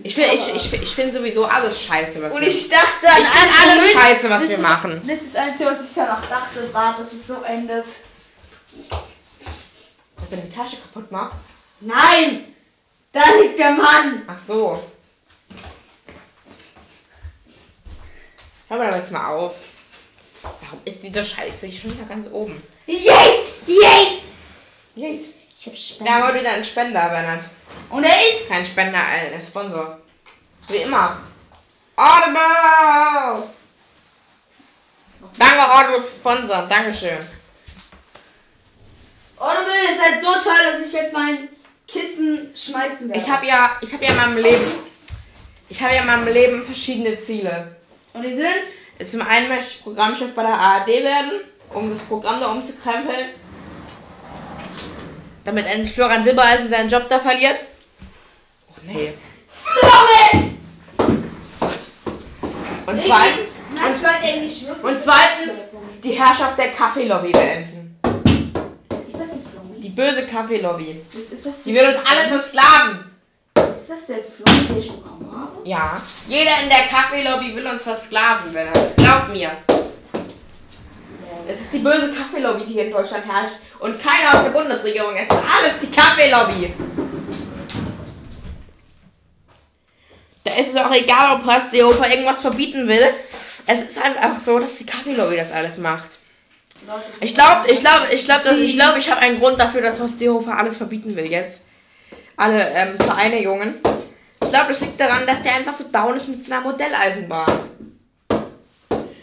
Ich 0.03 0.15
finde 0.15 0.31
ich, 0.35 0.49
ich, 0.55 0.73
ich 0.73 0.95
find 0.95 1.13
sowieso 1.13 1.45
alles 1.47 1.81
scheiße, 1.83 2.23
was 2.23 2.35
Und 2.35 2.41
wir 2.43 2.49
ich 2.49 2.69
dachte 2.69 3.09
an 3.09 3.21
Ich 3.23 3.27
find 3.29 3.53
alles 3.63 3.83
das- 3.83 3.93
scheiße, 3.93 4.31
was 4.31 4.43
das 4.43 4.49
wir 4.51 4.57
ist- 4.57 4.63
machen. 4.63 5.01
Das 5.07 5.17
ist 5.23 5.35
das 5.35 5.43
Einzige, 5.45 5.65
was 5.71 5.81
ich 5.85 5.95
danach 5.95 6.29
dachte, 6.29 6.75
war, 6.75 6.97
dass 6.99 7.13
es 7.13 7.27
so 7.27 7.43
endet. 7.43 7.85
Dass 10.19 10.31
er 10.33 10.37
die 10.39 10.55
Tasche 10.55 10.77
kaputt 10.77 11.11
macht. 11.11 11.37
Nein! 11.81 12.55
Da 13.13 13.23
liegt 13.41 13.59
der 13.59 13.71
Mann! 13.73 14.23
Ach 14.27 14.39
so. 14.39 14.83
Hör 18.69 18.79
mal 18.79 18.93
jetzt 18.95 19.13
mal 19.13 19.29
auf. 19.35 19.55
Warum 20.43 20.81
ist 20.85 21.03
diese 21.03 21.25
Scheiße 21.25 21.67
hier 21.67 21.81
schon 21.81 21.93
wieder 21.97 22.07
ganz 22.07 22.27
oben? 22.31 22.63
Yay! 22.87 23.45
Yay! 23.67 24.23
Geht. 24.95 25.27
Ich 25.59 25.67
hab 25.67 25.73
Da 25.75 25.79
Spender. 25.81 26.13
haben 26.13 26.35
wir 26.35 26.41
wieder 26.41 26.51
einen 26.53 26.65
Spender, 26.65 27.09
Bernhard. 27.09 27.41
Und 27.91 28.05
er 28.05 28.11
ist. 28.11 28.49
Kein 28.49 28.65
Spender, 28.65 28.99
ein 28.99 29.43
Sponsor. 29.43 29.99
Wie 30.69 30.77
immer. 30.79 31.19
Audible! 31.97 33.43
Danke, 35.39 35.71
Audible, 35.73 36.03
für 36.03 36.11
Sponsor. 36.17 36.67
Dankeschön. 36.69 37.19
Audible 39.39 39.73
ist 39.93 40.03
halt 40.03 40.21
so 40.21 40.33
toll, 40.33 40.73
dass 40.73 40.87
ich 40.87 40.93
jetzt 40.93 41.13
mein 41.13 41.49
Kissen 41.87 42.53
schmeißen 42.55 43.09
werde. 43.09 43.21
Ich 43.21 43.29
habe 43.29 43.47
ja, 43.47 43.77
ich 43.81 43.93
habe 43.93 44.05
ja 44.05 44.11
in 44.11 44.17
meinem 44.17 44.37
Leben, 44.39 44.65
ich 45.69 45.81
habe 45.83 45.95
ja 45.95 46.01
in 46.01 46.07
meinem 46.07 46.27
Leben 46.29 46.63
verschiedene 46.65 47.19
Ziele. 47.19 47.77
Und 48.13 48.23
die 48.23 48.35
sind. 48.35 49.09
Zum 49.11 49.21
einen 49.23 49.49
möchte 49.49 49.67
ich 49.73 49.83
Programmchef 49.83 50.35
bei 50.35 50.43
der 50.43 50.55
ARD 50.55 50.89
werden, 50.89 51.33
um 51.75 51.91
das 51.91 52.05
Programm 52.05 52.41
da 52.41 52.47
umzukrempeln. 52.47 53.29
Damit 55.47 55.67
endlich 55.67 55.95
Florian 55.95 56.25
Silbereisen 56.25 56.69
seinen 56.69 56.89
Job 56.89 57.09
da 57.09 57.21
verliert. 57.21 57.65
Oh 58.69 58.81
nee. 58.85 59.15
Florian! 59.49 60.59
Und 62.87 63.01
zweitens, 63.07 64.65
und 64.83 65.01
zweitens 65.01 65.71
die 66.03 66.13
Herrschaft 66.13 66.59
der 66.59 66.73
Kaffeelobby 66.73 67.31
beenden. 67.31 67.97
Ist 68.03 69.21
das 69.21 69.21
ein 69.21 69.43
Florian? 69.43 69.81
Die 69.81 69.89
böse 69.91 70.27
Kaffeelobby. 70.27 71.03
Die 71.65 71.75
will 71.75 71.87
uns 71.87 71.99
alle 72.05 72.29
versklaven. 72.29 73.05
Ist 73.55 73.89
das 73.89 74.07
der 74.09 74.19
Florian, 74.25 74.67
den 74.67 74.79
ich 74.79 74.91
bekommen 74.91 75.31
habe? 75.33 75.69
Ja. 75.69 75.97
Jeder 76.29 76.61
in 76.65 76.69
der 76.69 76.87
Kaffeelobby 76.91 77.55
will 77.55 77.67
uns 77.69 77.85
versklaven, 77.85 78.53
wenn 78.53 78.67
er. 78.67 78.73
Glaubt 78.97 79.29
mir. 79.33 79.51
Es 81.49 81.61
ist 81.61 81.73
die 81.75 81.79
böse 81.79 82.13
Kaffeelobby, 82.13 82.65
die 82.65 82.73
hier 82.73 82.87
in 82.87 82.91
Deutschland 82.91 83.25
herrscht. 83.25 83.57
Und 83.79 84.03
keiner 84.03 84.37
aus 84.37 84.45
der 84.45 84.51
Bundesregierung. 84.51 85.15
Es 85.15 85.29
ist 85.29 85.33
alles 85.33 85.81
die 85.81 85.91
Kaffeelobby. 85.91 86.73
Da 90.43 90.55
ist 90.57 90.71
es 90.71 90.77
auch 90.77 90.93
egal, 90.93 91.37
ob 91.37 91.47
Horst 91.47 91.71
Seehofer 91.71 92.09
irgendwas 92.11 92.41
verbieten 92.41 92.89
will. 92.89 93.05
Es 93.67 93.83
ist 93.83 93.99
einfach 93.99 94.41
so, 94.41 94.59
dass 94.59 94.79
die 94.79 94.87
Kaffeelobby 94.87 95.37
das 95.37 95.53
alles 95.53 95.77
macht. 95.79 96.19
Ich 97.21 97.35
glaube, 97.35 97.71
ich 97.71 97.81
glaube, 97.81 98.07
ich 98.13 98.25
glaube, 98.25 98.49
ich 98.51 98.75
glaube, 98.75 98.99
ich 98.99 99.11
habe 99.11 99.21
einen 99.21 99.41
Grund 99.41 99.61
dafür, 99.61 99.83
dass 99.83 100.01
Horst 100.01 100.19
Seehofer 100.19 100.57
alles 100.57 100.77
verbieten 100.77 101.17
will 101.17 101.27
jetzt. 101.27 101.65
Alle 102.37 102.71
ähm, 102.71 102.99
Vereinigungen. 102.99 103.75
Ich 104.43 104.49
glaube, 104.49 104.69
das 104.69 104.81
liegt 104.81 105.01
daran, 105.01 105.27
dass 105.27 105.43
der 105.43 105.57
einfach 105.57 105.73
so 105.73 105.85
down 105.91 106.17
ist 106.17 106.29
mit 106.29 106.45
seiner 106.47 106.63
Modelleisenbahn. 106.63 107.76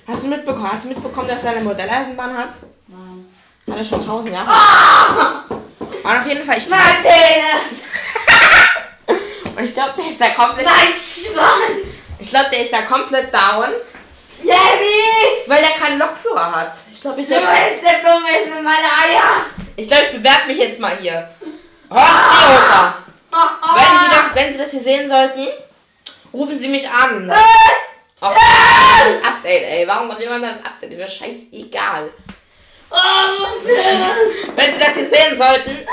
Hast 0.08 0.24
du 0.24 0.28
mitbekommen? 0.28 0.72
Hast 0.72 0.84
du 0.84 0.90
mitbekommen, 0.90 1.28
dass 1.28 1.44
er 1.44 1.52
eine 1.52 1.62
Modelleisenbahn 1.62 2.38
hat? 2.38 2.50
Nein. 2.88 3.34
Hat 3.70 3.78
er 3.78 3.86
schon 3.86 4.06
tausend 4.06 4.34
Jahre. 4.34 4.50
Und 6.04 6.12
auf 6.12 6.28
jeden 6.28 6.46
Fall, 6.46 6.58
ich 6.58 6.68
glaube, 6.68 6.84
Mein 6.84 7.04
Penis! 7.04 7.80
und 9.58 9.64
ich 9.64 9.74
glaube, 9.74 9.94
der 9.98 10.06
ist 10.08 10.20
da 10.20 10.30
komplett. 10.30 10.66
Mein 10.66 10.94
Schwanz! 10.94 11.88
Ich 12.20 12.30
glaube, 12.30 12.50
der 12.52 12.62
ist 12.62 12.74
da 12.74 12.82
komplett 12.82 13.34
down, 13.34 13.70
Levis! 14.42 15.48
weil 15.48 15.64
er 15.64 15.80
keinen 15.80 16.00
Lokführer 16.00 16.52
hat. 16.52 16.74
Ich 16.92 17.00
glaube, 17.02 17.22
ich, 17.22 17.28
Du 17.28 17.36
bist 17.36 17.84
der 17.84 18.00
Blume 18.00 18.28
in 18.44 18.64
meine 18.64 18.86
Eier! 18.86 19.46
ich, 19.76 19.88
glaub, 19.88 20.02
ich 20.04 20.12
bewerbe 20.12 20.48
mich 20.48 20.58
jetzt 20.58 20.80
mal 20.80 20.98
hier. 21.00 21.30
Horst 21.90 22.06
Seehofer. 22.06 22.96
Wenn 23.76 23.84
Sie, 23.84 24.10
das, 24.10 24.36
wenn 24.36 24.52
Sie 24.54 24.60
das 24.60 24.72
hier 24.72 24.82
sehen 24.82 25.08
sollten, 25.08 25.48
rufen 26.34 26.60
Sie 26.60 26.68
mich 26.68 26.88
an. 26.90 27.32
Auch 28.24 28.34
das 28.34 29.22
Update, 29.22 29.64
ey. 29.64 29.86
Warum 29.86 30.08
kommt 30.08 30.22
jemand 30.22 30.46
das 30.46 30.66
Update? 30.66 30.98
Das 30.98 31.12
ist 31.12 31.18
scheißegal. 31.18 32.10
Oh! 32.90 32.96
Wenn 34.56 34.74
Sie 34.74 34.80
das 34.80 34.94
hier 34.94 35.06
sehen 35.06 35.38
sollten, 35.38 35.86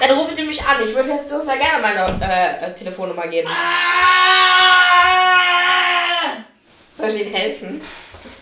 dann 0.00 0.18
rufen 0.18 0.34
Sie 0.34 0.42
mich 0.42 0.60
an. 0.60 0.82
Ich 0.82 0.92
würde 0.92 1.10
jetzt 1.10 1.28
so 1.28 1.44
gerne 1.44 1.80
meine 1.80 2.60
äh, 2.60 2.74
Telefonnummer 2.74 3.28
geben. 3.28 3.48
Soll 6.96 7.08
ich 7.10 7.20
Ihnen 7.26 7.34
helfen? 7.34 7.82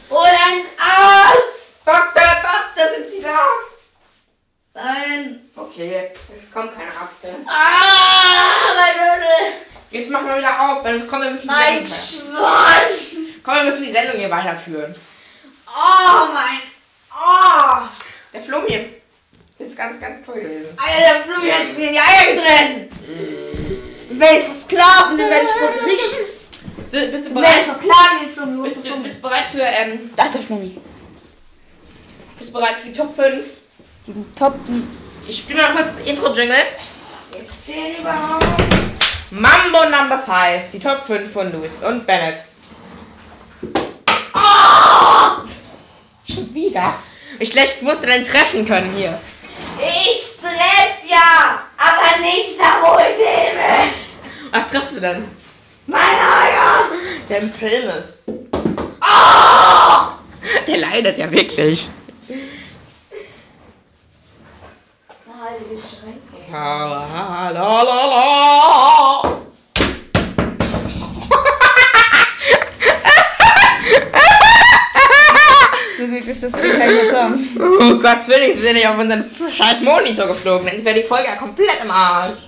Hol 0.08 0.24
einen 0.24 0.64
Arzt! 0.78 1.84
Doktor, 1.84 2.36
Doktor, 2.42 2.94
sind 2.94 3.10
Sie 3.10 3.22
da? 3.22 3.36
Nein! 4.74 5.50
Okay, 5.54 6.10
es 6.42 6.50
kommt 6.52 6.74
kein 6.74 6.86
Arzt 6.88 7.22
mehr. 7.22 7.34
Ah, 7.46 8.74
meine 8.74 9.12
Hülle! 9.16 9.52
Jetzt 9.90 10.10
machen 10.10 10.26
wir 10.28 10.38
wieder 10.38 10.58
auf, 10.60 10.82
weil 10.84 11.00
komm, 11.06 11.20
wir 11.22 11.30
müssen 11.30 11.42
die 11.42 11.48
Mein 11.48 11.78
Schwanz! 11.86 13.42
komm, 13.44 13.54
wir 13.56 13.64
müssen 13.64 13.82
die 13.84 13.92
Sendung 13.92 14.16
hier 14.16 14.30
weiterführen. 14.30 14.94
Oh, 15.66 16.32
mein... 16.32 16.60
Oh! 17.14 17.82
Der 18.32 18.40
Flummi 18.40 18.88
ist 19.58 19.76
ganz, 19.76 20.00
ganz 20.00 20.24
toll 20.24 20.40
gewesen. 20.40 20.76
Alter, 20.82 21.00
der 21.14 21.22
Flummi 21.24 21.50
hat 21.50 21.76
mir 21.76 21.86
in 21.88 21.92
die 21.92 22.00
Eier 22.00 22.34
getrennt! 22.34 22.92
Den 24.10 24.20
werde 24.20 24.38
ich 24.38 24.44
versklaven, 24.44 25.16
den 25.18 25.28
werde 25.30 25.46
ich. 25.86 26.00
Si- 26.90 27.06
Bist 27.10 27.24
du 27.26 27.28
Den 27.28 27.34
bereit? 27.34 27.64
verklagen, 27.64 28.18
den 28.24 28.30
Flummi. 28.34 28.62
Bist 28.68 28.86
du 28.88 29.02
bist 29.02 29.20
bereit 29.22 29.44
für, 29.52 29.60
ähm, 29.62 30.10
Das 30.16 30.26
ist 30.26 30.34
der 30.36 30.42
Flummi. 30.42 30.78
bist 32.38 32.50
du 32.50 32.54
bereit 32.58 32.76
für 32.76 32.88
die 32.88 32.92
Top 32.98 33.14
5? 33.14 33.44
Die 34.06 34.34
Top... 34.34 34.54
Ich 35.28 35.38
spiele 35.38 35.62
mal 35.62 35.72
kurz 35.74 35.98
das 35.98 36.06
Intro-Jingle. 36.06 36.56
Den 37.68 38.00
überhaupt... 38.00 38.44
Mambo 39.30 39.84
Number 39.84 40.18
5, 40.18 40.70
die 40.72 40.80
Top 40.80 41.04
5 41.04 41.32
von 41.32 41.52
Louis 41.52 41.84
und 41.84 42.04
Bennett. 42.04 42.38
Schon 46.28 46.52
wieder? 46.52 46.94
Wie 47.38 47.46
schlecht 47.46 47.80
musst 47.82 48.02
du 48.02 48.08
denn 48.08 48.24
treffen 48.24 48.66
können 48.66 48.92
hier? 48.96 49.18
Ich 49.78 50.36
treff 50.40 51.08
ja, 51.08 51.62
aber 51.78 52.20
nicht 52.20 52.58
da, 52.58 52.82
wo 52.82 52.98
ich 52.98 53.16
hin 53.16 53.56
will. 53.56 53.90
Was 54.50 54.68
triffst 54.68 54.96
du 54.96 55.00
denn? 55.00 55.30
Mein 55.86 56.00
Eier. 56.00 56.88
Der 57.28 57.38
im 57.38 57.52
Film 57.54 57.88
ist. 57.88 58.24
Der 60.66 60.76
leidet 60.76 61.18
ja 61.18 61.30
wirklich. 61.30 61.88
Der 65.72 65.80
heilige 65.80 65.80
Schreck. 65.80 66.52
La, 66.52 67.50
la, 67.50 67.50
la, 67.50 67.82
la. 67.82 69.22
So 75.96 76.06
gut 76.08 76.26
ist 76.26 76.42
das 76.42 76.52
kein 76.52 76.88
Gitarre. 76.88 77.38
Oh 77.58 77.94
Gott, 77.98 78.28
will 78.28 78.52
sie 78.54 78.60
sind 78.60 78.74
nicht 78.74 78.88
auf 78.88 78.98
unseren 78.98 79.24
scheiß 79.50 79.80
Monitor 79.82 80.26
geflogen. 80.26 80.66
Dann 80.66 80.84
wäre 80.84 81.00
die 81.00 81.06
Folge 81.06 81.28
ja 81.28 81.36
komplett 81.36 81.80
im 81.82 81.90
Arsch. 81.90 82.40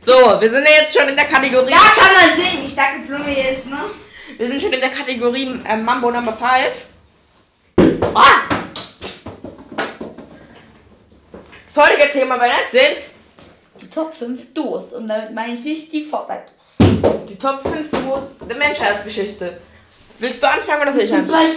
So, 0.00 0.12
wir 0.12 0.50
sind 0.50 0.64
ja 0.64 0.80
jetzt 0.80 0.96
schon 0.96 1.08
in 1.08 1.16
der 1.16 1.26
Kategorie. 1.26 1.70
Da 1.70 1.78
kann 1.78 2.14
man 2.14 2.36
sehen, 2.36 2.62
wie 2.62 2.68
stark 2.68 3.02
die 3.02 3.08
Blume 3.08 3.50
ist, 3.50 3.66
ne? 3.66 3.78
Wir 4.36 4.48
sind 4.48 4.60
schon 4.60 4.72
in 4.72 4.80
der 4.80 4.90
Kategorie 4.90 5.60
äh, 5.64 5.76
Mambo 5.76 6.10
Number 6.10 6.32
5. 6.36 8.00
Ah! 8.14 8.61
Das 11.74 11.88
heutige 11.88 12.10
Thema 12.10 12.36
bei 12.36 12.48
Netz 12.48 12.70
sind 12.72 12.98
Die 13.80 13.88
Top 13.88 14.14
5 14.14 14.52
Duos. 14.52 14.92
Und 14.92 15.08
damit 15.08 15.32
meine 15.32 15.54
ich 15.54 15.64
nicht 15.64 15.90
die 15.92 16.02
Fortnite-Duos. 16.04 17.24
die 17.28 17.38
Top 17.38 17.62
5 17.62 17.90
Duos 17.90 18.24
der 18.46 18.56
Menschheitsgeschichte. 18.56 19.58
Willst 20.18 20.42
du 20.42 20.48
anfangen 20.50 20.82
oder 20.82 20.92
soll 20.92 21.04
ich 21.04 21.14
anfangen? 21.14 21.48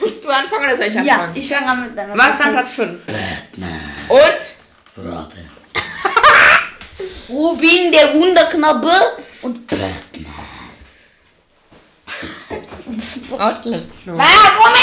Willst 0.00 0.22
du 0.24 0.28
anfangen 0.28 0.64
oder 0.64 0.76
soll 0.76 0.86
ich 0.86 0.94
Ja, 0.94 1.00
anfangen? 1.00 1.32
ich 1.34 1.48
fange 1.52 1.66
an 1.66 1.82
mit 1.88 1.98
deiner 1.98 2.16
Was 2.16 2.28
ist 2.34 2.40
dann 2.40 2.52
Platz 2.52 2.70
5? 2.72 3.00
Und? 4.08 4.20
Robin. 4.96 5.50
Rubin, 7.28 7.90
der 7.92 8.14
Wunderknabe. 8.14 8.90
Und 9.42 9.66
Batman. 9.66 9.90
Brautkleidflug. 13.28 14.18
Ah, 14.20 14.50
Gummi! 14.56 14.78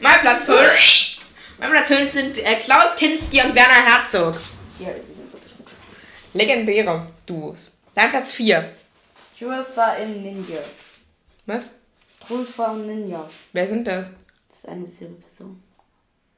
Mein 0.00 0.20
Platz 0.20 0.44
5. 0.44 1.15
Mein 1.58 1.70
Platz 1.70 1.88
5 1.88 2.10
sind 2.12 2.38
äh, 2.38 2.56
Klaus 2.56 2.96
Kinski 2.96 3.40
und 3.42 3.54
Werner 3.54 3.86
Herzog. 3.86 4.34
Ja, 4.78 4.88
die 4.90 5.14
sind 5.14 5.32
wirklich 5.32 5.56
gut. 5.56 5.66
Legendäre 6.34 7.06
Duos. 7.24 7.72
Dein 7.94 8.10
Platz 8.10 8.32
4. 8.32 8.72
Trulfa 9.38 9.94
in 9.94 10.22
Ninja. 10.22 10.58
Was? 11.46 11.70
Trulfa 12.26 12.72
und 12.72 12.86
Ninja. 12.86 13.28
Wer 13.52 13.68
sind 13.68 13.86
das? 13.86 14.08
Das 14.48 14.58
ist 14.58 14.68
eine 14.68 14.84
dieselbe 14.84 15.14
Person. 15.14 15.62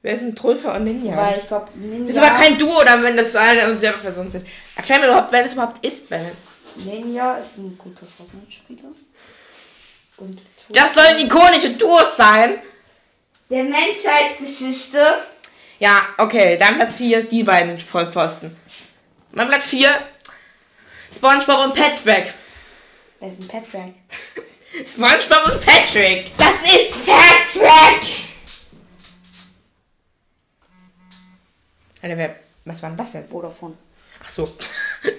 Wer 0.03 0.17
sind 0.17 0.39
Trulfa 0.39 0.77
und 0.77 0.85
Ninja? 0.85 1.17
Weil 1.17 1.39
ich 1.39 1.47
glaube, 1.49 1.67
Ninja. 1.77 2.07
Das 2.07 2.17
ist 2.17 2.23
aber 2.23 2.41
kein 2.41 2.59
Duo, 2.59 2.81
oder 2.81 3.03
wenn 3.03 3.17
das 3.17 3.35
eine 3.35 3.69
und 3.71 3.79
selbe 3.81 3.99
Personen 3.99 4.31
sind. 4.31 4.47
Erklär 4.77 5.01
mir 5.01 5.07
überhaupt, 5.07 5.33
wer 5.33 5.43
das 5.43 5.53
überhaupt 5.53 5.85
ist, 5.85 6.09
Ben. 6.09 6.31
Ninja 6.77 7.39
ist 7.39 7.59
ein 7.59 7.77
guter 7.77 8.07
Fortnite-Spieler. 8.07 8.91
Und 10.19 10.41
Das 10.69 10.95
sollen 10.95 11.19
ikonische 11.19 11.71
Duos 11.71 12.17
sein. 12.17 12.59
Der 13.51 13.65
Menschheitsgeschichte. 13.65 15.25
Ja, 15.79 16.09
okay, 16.19 16.57
dein 16.59 16.75
Platz 16.77 16.97
4 16.97 17.19
ist 17.19 17.33
die 17.33 17.45
beiden 17.45 17.79
Vollpfosten. 17.81 18.57
Mein 19.33 19.49
Platz 19.49 19.69
4, 19.69 19.91
SpongeBob 21.15 21.67
und 21.67 21.75
Patrick. 21.75 22.35
Wer 23.21 23.31
ist 23.31 23.43
ein 23.43 23.49
Patrick? 23.49 23.95
SpongeBob 24.87 25.53
und 25.53 25.65
Patrick. 25.65 26.31
Das 26.37 26.55
ist 26.63 27.07
Patrick! 27.07 28.29
Alter, 32.01 32.17
wer, 32.17 32.37
was 32.65 32.83
war 32.83 32.91
denn 32.91 32.99
das 32.99 33.13
jetzt? 33.13 33.31
Vodafone. 33.31 33.77
Ach 34.25 34.31
so. 34.31 34.49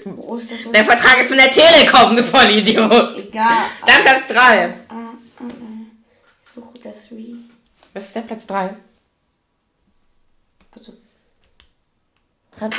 Wo 0.05 0.35
ist 0.35 0.51
das 0.51 0.63
so? 0.63 0.71
Der 0.71 0.85
Vertrag 0.85 1.19
ist 1.19 1.29
von 1.29 1.37
der 1.37 1.51
Telekom, 1.51 2.15
du 2.15 2.23
Vollidiot. 2.23 3.17
Egal. 3.17 3.65
Dein 3.85 4.01
Platz 4.03 4.27
3. 4.27 4.35
Ah, 4.35 4.73
ah, 4.89 5.13
ah. 5.39 5.43
Ich 6.37 6.53
suche 6.53 6.79
das 6.83 7.11
Re. 7.11 7.35
Was 7.93 8.05
ist 8.07 8.15
der 8.15 8.21
Platz 8.21 8.45
3? 8.47 8.75
Also, 10.71 10.93
Haben 12.59 12.71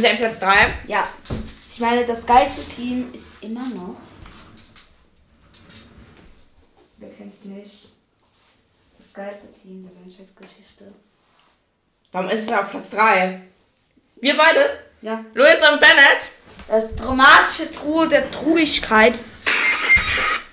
Sie 0.00 0.06
einen 0.06 0.18
Platz 0.18 0.40
3? 0.40 0.74
ja. 0.86 1.06
Ich 1.72 1.80
meine, 1.80 2.06
das 2.06 2.24
geilste 2.24 2.72
Team 2.76 3.12
ist 3.12 3.26
immer 3.40 3.66
noch. 3.70 3.96
Wer 6.98 7.10
kennt's 7.10 7.44
nicht? 7.44 7.88
Das 8.96 9.12
geilste 9.12 9.52
Team 9.52 9.82
der 9.92 10.00
Menschheitsgeschichte. 10.00 10.94
Warum 12.12 12.30
ist 12.30 12.44
es 12.48 12.52
auf 12.52 12.70
Platz 12.70 12.90
3? 12.90 13.42
Wir 14.20 14.36
beide? 14.36 14.84
Ja. 15.02 15.24
Louis 15.34 15.58
und 15.68 15.80
Bennett? 15.80 16.28
Das 16.68 16.94
dramatische 16.94 17.70
Truhe 17.72 18.08
der 18.08 18.30
Truigkeit, 18.30 19.14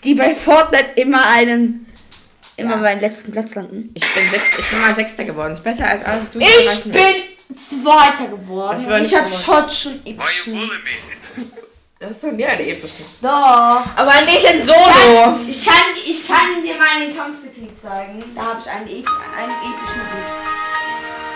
die 0.03 0.15
bei 0.15 0.35
Fortnite 0.35 0.99
immer 0.99 1.23
einen. 1.29 1.85
Immer 2.61 2.75
Ja. 2.77 2.81
beim 2.81 2.99
letzten 2.99 3.31
Platz 3.31 3.55
landen. 3.55 3.91
Ich 3.93 4.13
bin, 4.13 4.29
sechst, 4.29 4.59
ich 4.59 4.69
bin 4.69 4.79
mal 4.81 4.95
Sechster 4.95 5.23
geworden. 5.25 5.53
Ist 5.53 5.63
besser 5.63 5.87
als 5.87 6.03
alles, 6.05 6.23
was 6.23 6.31
du 6.31 6.39
Ich 6.39 6.83
bin 6.91 7.57
Zweiter 7.57 8.27
geworden. 8.29 8.77
Das 8.77 8.87
war 8.87 8.95
Und 8.95 9.01
nicht 9.01 9.11
ich 9.11 9.17
habe 9.17 9.29
gewonnen. 9.29 9.69
schon 9.71 9.71
schon 9.71 10.05
epischen. 10.05 10.71
Das 11.99 12.11
ist 12.11 12.23
doch 12.23 12.31
nie 12.31 12.45
eine 12.45 12.61
epische. 12.63 13.03
Doch. 13.21 13.29
Aber 13.95 14.21
nicht 14.25 14.43
in 14.43 14.63
Solo. 14.63 15.37
Ich 15.47 15.63
kann, 15.63 15.75
ich 16.03 16.27
kann 16.27 16.63
dir 16.63 16.75
meinen 16.75 17.15
Kampfbetrieb 17.15 17.77
zeigen. 17.77 18.23
Da 18.35 18.41
habe 18.41 18.59
ich 18.59 18.67
einen, 18.69 18.87
ep 18.87 19.07
einen 19.37 19.51
epischen 19.51 20.01
Sieg. 20.01 21.31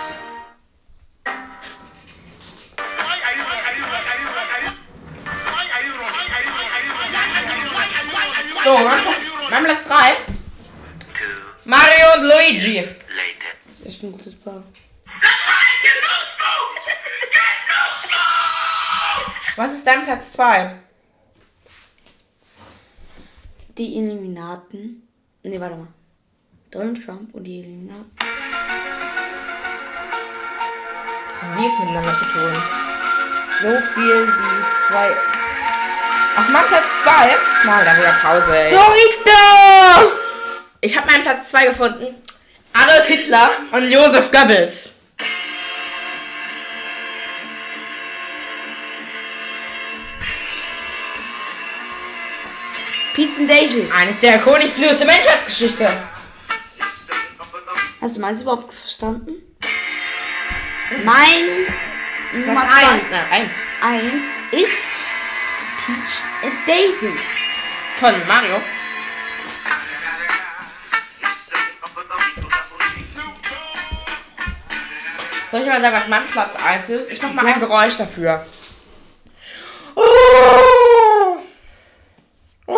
So, 8.63 8.77
mein 8.79 9.01
Platz, 9.03 9.21
mein 9.51 9.63
Platz 9.65 9.83
3. 9.85 10.34
Mario 11.65 12.13
und 12.17 12.23
Luigi. 12.29 12.83
Das 13.67 13.79
ist 13.79 13.85
echt 13.87 14.03
ein 14.03 14.11
gutes 14.11 14.35
Paar. 14.35 14.63
Was 19.57 19.73
ist 19.73 19.87
dein 19.87 20.03
Platz 20.03 20.33
2? 20.33 20.75
Die 23.77 23.97
Illuminaten. 23.97 25.07
Ne, 25.43 25.59
warte 25.59 25.75
mal. 25.75 25.87
Donald 26.69 27.03
Trump 27.03 27.33
und 27.33 27.43
die 27.45 27.59
Illuminaten. 27.59 28.11
Haben 31.41 31.63
jetzt 31.63 31.79
miteinander 31.79 32.17
zu 32.17 32.25
tun? 32.25 32.53
So 33.61 33.69
viel 33.93 34.27
wie 34.27 34.87
zwei. 34.87 35.11
Auf 36.37 36.49
meinem 36.49 36.67
Platz 36.67 36.85
2. 37.03 37.37
Mal 37.65 37.85
da 37.85 37.97
wieder 37.97 38.13
Pause, 38.21 38.55
ey. 38.55 38.71
Dorito! 38.71 40.24
Ich 40.85 40.95
habe 40.95 41.11
meinen 41.11 41.23
Platz 41.23 41.49
2 41.49 41.65
gefunden. 41.65 42.13
Adolf 42.71 43.07
Hitler 43.07 43.49
und 43.71 43.89
Josef 43.89 44.31
Goebbels. 44.31 44.91
Pete's 53.15 53.39
and 53.39 53.49
Daisy. 53.49 53.87
Eines 53.97 54.19
der 54.19 54.35
ikonischsten 54.35 54.85
News 54.85 54.99
der 54.99 55.07
Menschheitsgeschichte. 55.07 55.91
Hast 57.99 58.17
du 58.17 58.21
meins 58.21 58.43
überhaupt 58.43 58.71
verstanden? 58.71 59.41
Mein 61.03 62.45
Nummer 62.45 62.61
eins. 62.61 63.03
Na, 63.09 63.25
eins. 63.31 63.53
eins 63.81 64.23
ist 64.51 64.91
Peach 65.83 66.21
and 66.43 66.53
Daisy. 66.67 67.11
Von 67.99 68.13
Mario. 68.27 68.61
Soll 75.55 75.63
ich 75.63 75.69
mal 75.69 75.79
sagen, 75.79 75.95
was 75.95 76.07
mein 76.09 76.27
Platz 76.27 76.53
1 76.57 76.89
ist? 76.89 77.11
Ich 77.13 77.21
mach 77.21 77.31
mal 77.31 77.45
ein 77.45 77.61
Geräusch 77.61 77.95
dafür. 77.95 78.45
Oh. 79.95 81.37
Oh. 82.67 82.77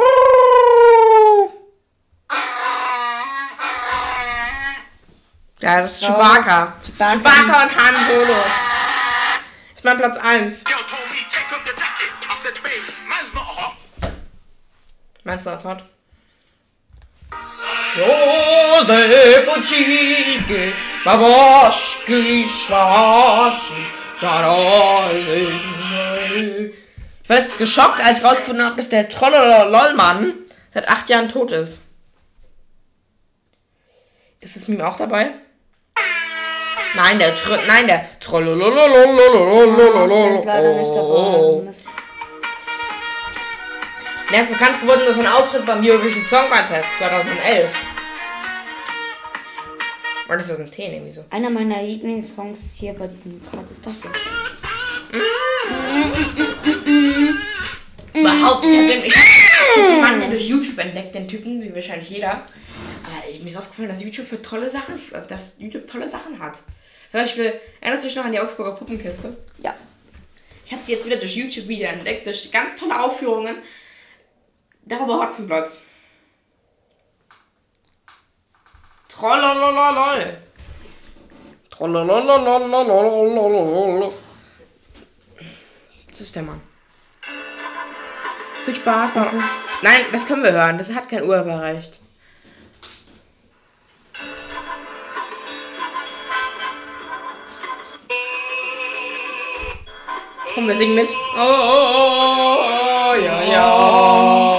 Ja, 5.58 5.82
das 5.82 5.94
ist 5.94 6.04
Chewbacca. 6.04 6.76
Chewbacca. 6.86 7.18
Chewbacca 7.18 7.64
und 7.64 7.76
Han 7.78 7.96
Solo. 8.08 8.36
Das 8.38 9.78
ist 9.78 9.84
mein 9.84 9.98
Platz 9.98 10.18
1. 10.18 10.62
Yo 10.62 10.78
told 10.88 11.10
me 11.10 11.18
take 11.32 11.56
off 11.56 11.66
your 11.66 11.74
jacket. 11.74 12.14
I 12.30 12.36
said, 12.36 12.62
babe, 12.62 12.94
man's 13.10 13.34
not 13.34 13.44
hot. 13.44 13.76
Meinst 15.24 15.48
du 15.48 15.50
das 15.50 15.64
Wort? 15.64 15.84
Josep 17.96 19.48
Uchige, 19.48 20.74
Schwaschi, 21.02 21.87
Ich 22.08 22.70
war 27.30 27.38
jetzt 27.38 27.58
geschockt, 27.58 28.02
als 28.02 28.20
ich 28.20 28.24
rausgefunden 28.24 28.66
habe, 28.66 28.78
dass 28.78 28.88
der 28.88 29.10
Trollololmann 29.10 30.34
seit 30.74 30.88
acht 30.88 31.10
Jahren 31.10 31.28
tot 31.28 31.52
ist. 31.52 31.82
Ist 34.40 34.56
das 34.56 34.70
Meme 34.70 34.88
auch 34.88 34.96
dabei? 34.96 35.32
Nein, 36.96 37.20
der 37.20 37.36
Tr 37.36 37.60
Nein, 37.68 37.88
der 37.88 38.06
Der 38.22 38.40
ist 40.34 40.46
leider 40.46 40.76
nicht 40.76 40.96
dabei. 40.96 41.62
Mist. 41.66 41.88
Der 44.32 44.42
ist 44.42 44.50
bekannt 44.50 44.82
geworden 44.82 45.02
durch 45.04 45.18
seinen 45.18 45.28
Auftritt 45.28 45.66
beim 45.66 45.80
Eurovision 45.80 46.24
Song 46.24 46.50
Contest 46.50 46.98
2011. 47.00 47.70
Ist 50.30 50.50
das 50.50 50.60
ein 50.60 50.72
T, 50.72 50.86
irgendwie 50.86 51.12
so? 51.12 51.24
Einer 51.30 51.50
meiner 51.50 51.82
Lieblingssongs 51.82 52.74
hier 52.74 52.94
bei 52.94 53.08
diesem 53.08 53.40
Part 53.40 53.70
ist 53.72 53.86
das 53.86 54.02
hier. 54.02 54.12
Überhaupt, 58.14 58.66
ich 58.66 58.78
habe 58.78 58.88
den, 58.88 59.04
ich 59.04 59.16
hab 59.16 59.76
den 59.76 60.02
Mann 60.02 60.22
ja 60.22 60.28
durch 60.30 60.48
YouTube 60.48 60.78
entdeckt, 60.80 61.16
den 61.16 61.28
Typen, 61.28 61.62
wie 61.62 61.74
wahrscheinlich 61.74 62.10
jeder. 62.10 62.32
Aber 62.32 63.30
ich, 63.30 63.42
mir 63.42 63.50
ist 63.50 63.58
aufgefallen, 63.58 63.90
dass 63.90 64.04
YouTube 64.04 64.28
für 64.28 64.42
tolle 64.42 64.70
Sachen, 64.70 64.96
dass 65.28 65.56
YouTube 65.60 65.88
tolle 65.88 66.10
Sachen 66.10 66.40
hat. 66.40 66.58
Zum 67.10 67.22
Beispiel, 67.22 67.54
erinnerst 67.80 68.04
du 68.04 68.08
dich 68.10 68.18
noch 68.18 68.26
an 68.26 68.32
die 68.32 68.40
Augsburger 68.40 68.76
Puppenkiste? 68.76 69.38
Ja. 69.64 69.76
Ich 70.66 70.74
habe 70.74 70.82
die 70.86 70.92
jetzt 70.92 71.06
wieder 71.06 71.18
durch 71.18 71.36
YouTube 71.36 71.68
wieder 71.68 71.90
entdeckt, 71.90 72.28
durch 72.28 72.52
ganz 72.52 72.76
tolle 72.76 73.02
Aufführungen. 73.02 73.56
Darüber 74.84 75.22
Hotzenplotz. 75.22 75.80
Trollolololol. 79.18 80.38
Trollolololololololol. 81.72 84.14
Das 86.08 86.22
ist 86.22 86.36
der 86.36 86.44
Mann. 86.44 86.62
Viel 88.66 88.76
Spaß 88.76 89.16
noch. 89.16 89.34
Nein, 89.82 90.06
das 90.12 90.28
können 90.28 90.44
wir 90.44 90.52
hören. 90.52 90.78
Das 90.78 90.94
hat 90.94 91.10
kein 91.10 91.24
Urheberrecht. 91.24 92.00
Komm, 100.54 100.68
wir 100.68 100.76
singen 100.76 100.94
mit. 100.94 101.10
Oh, 101.10 101.40
oh, 101.40 103.10
oh, 103.10 103.16
ja, 103.16 103.42
ja. 103.42 104.57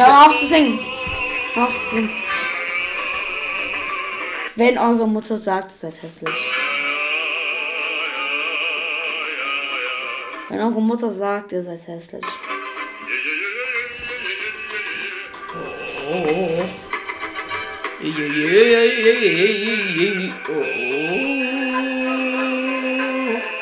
Hör 0.00 0.26
auf 0.26 0.36
zu 0.38 0.46
singen. 0.46 0.80
Hör 1.52 1.64
auf 1.64 1.74
zu 1.74 1.96
singen. 1.96 2.10
Wenn 4.56 4.78
eure 4.78 5.06
Mutter 5.06 5.36
sagt, 5.36 5.72
ihr 5.72 5.76
seid 5.76 6.02
hässlich. 6.02 6.34
Wenn 10.48 10.58
eure 10.58 10.80
Mutter 10.80 11.10
sagt, 11.10 11.52
ihr 11.52 11.62
seid 11.62 11.86
hässlich. 11.86 12.24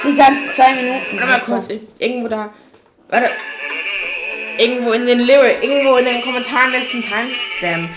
Die 0.05 0.15
ganzen 0.15 0.53
zwei 0.53 0.75
Minuten. 0.75 1.17
Mal 1.17 1.41
kurz, 1.41 1.69
irgendwo 1.99 2.29
da. 2.29 2.55
Warte. 3.09 3.31
Irgendwo 4.59 4.91
in 4.91 5.07
den 5.07 5.21
Lyric, 5.21 5.63
irgendwo 5.63 5.99
in 5.99 6.05
den 6.05 6.21
Kommentaren 6.21 6.75
ein 6.75 6.89
Timestamp. 6.89 7.91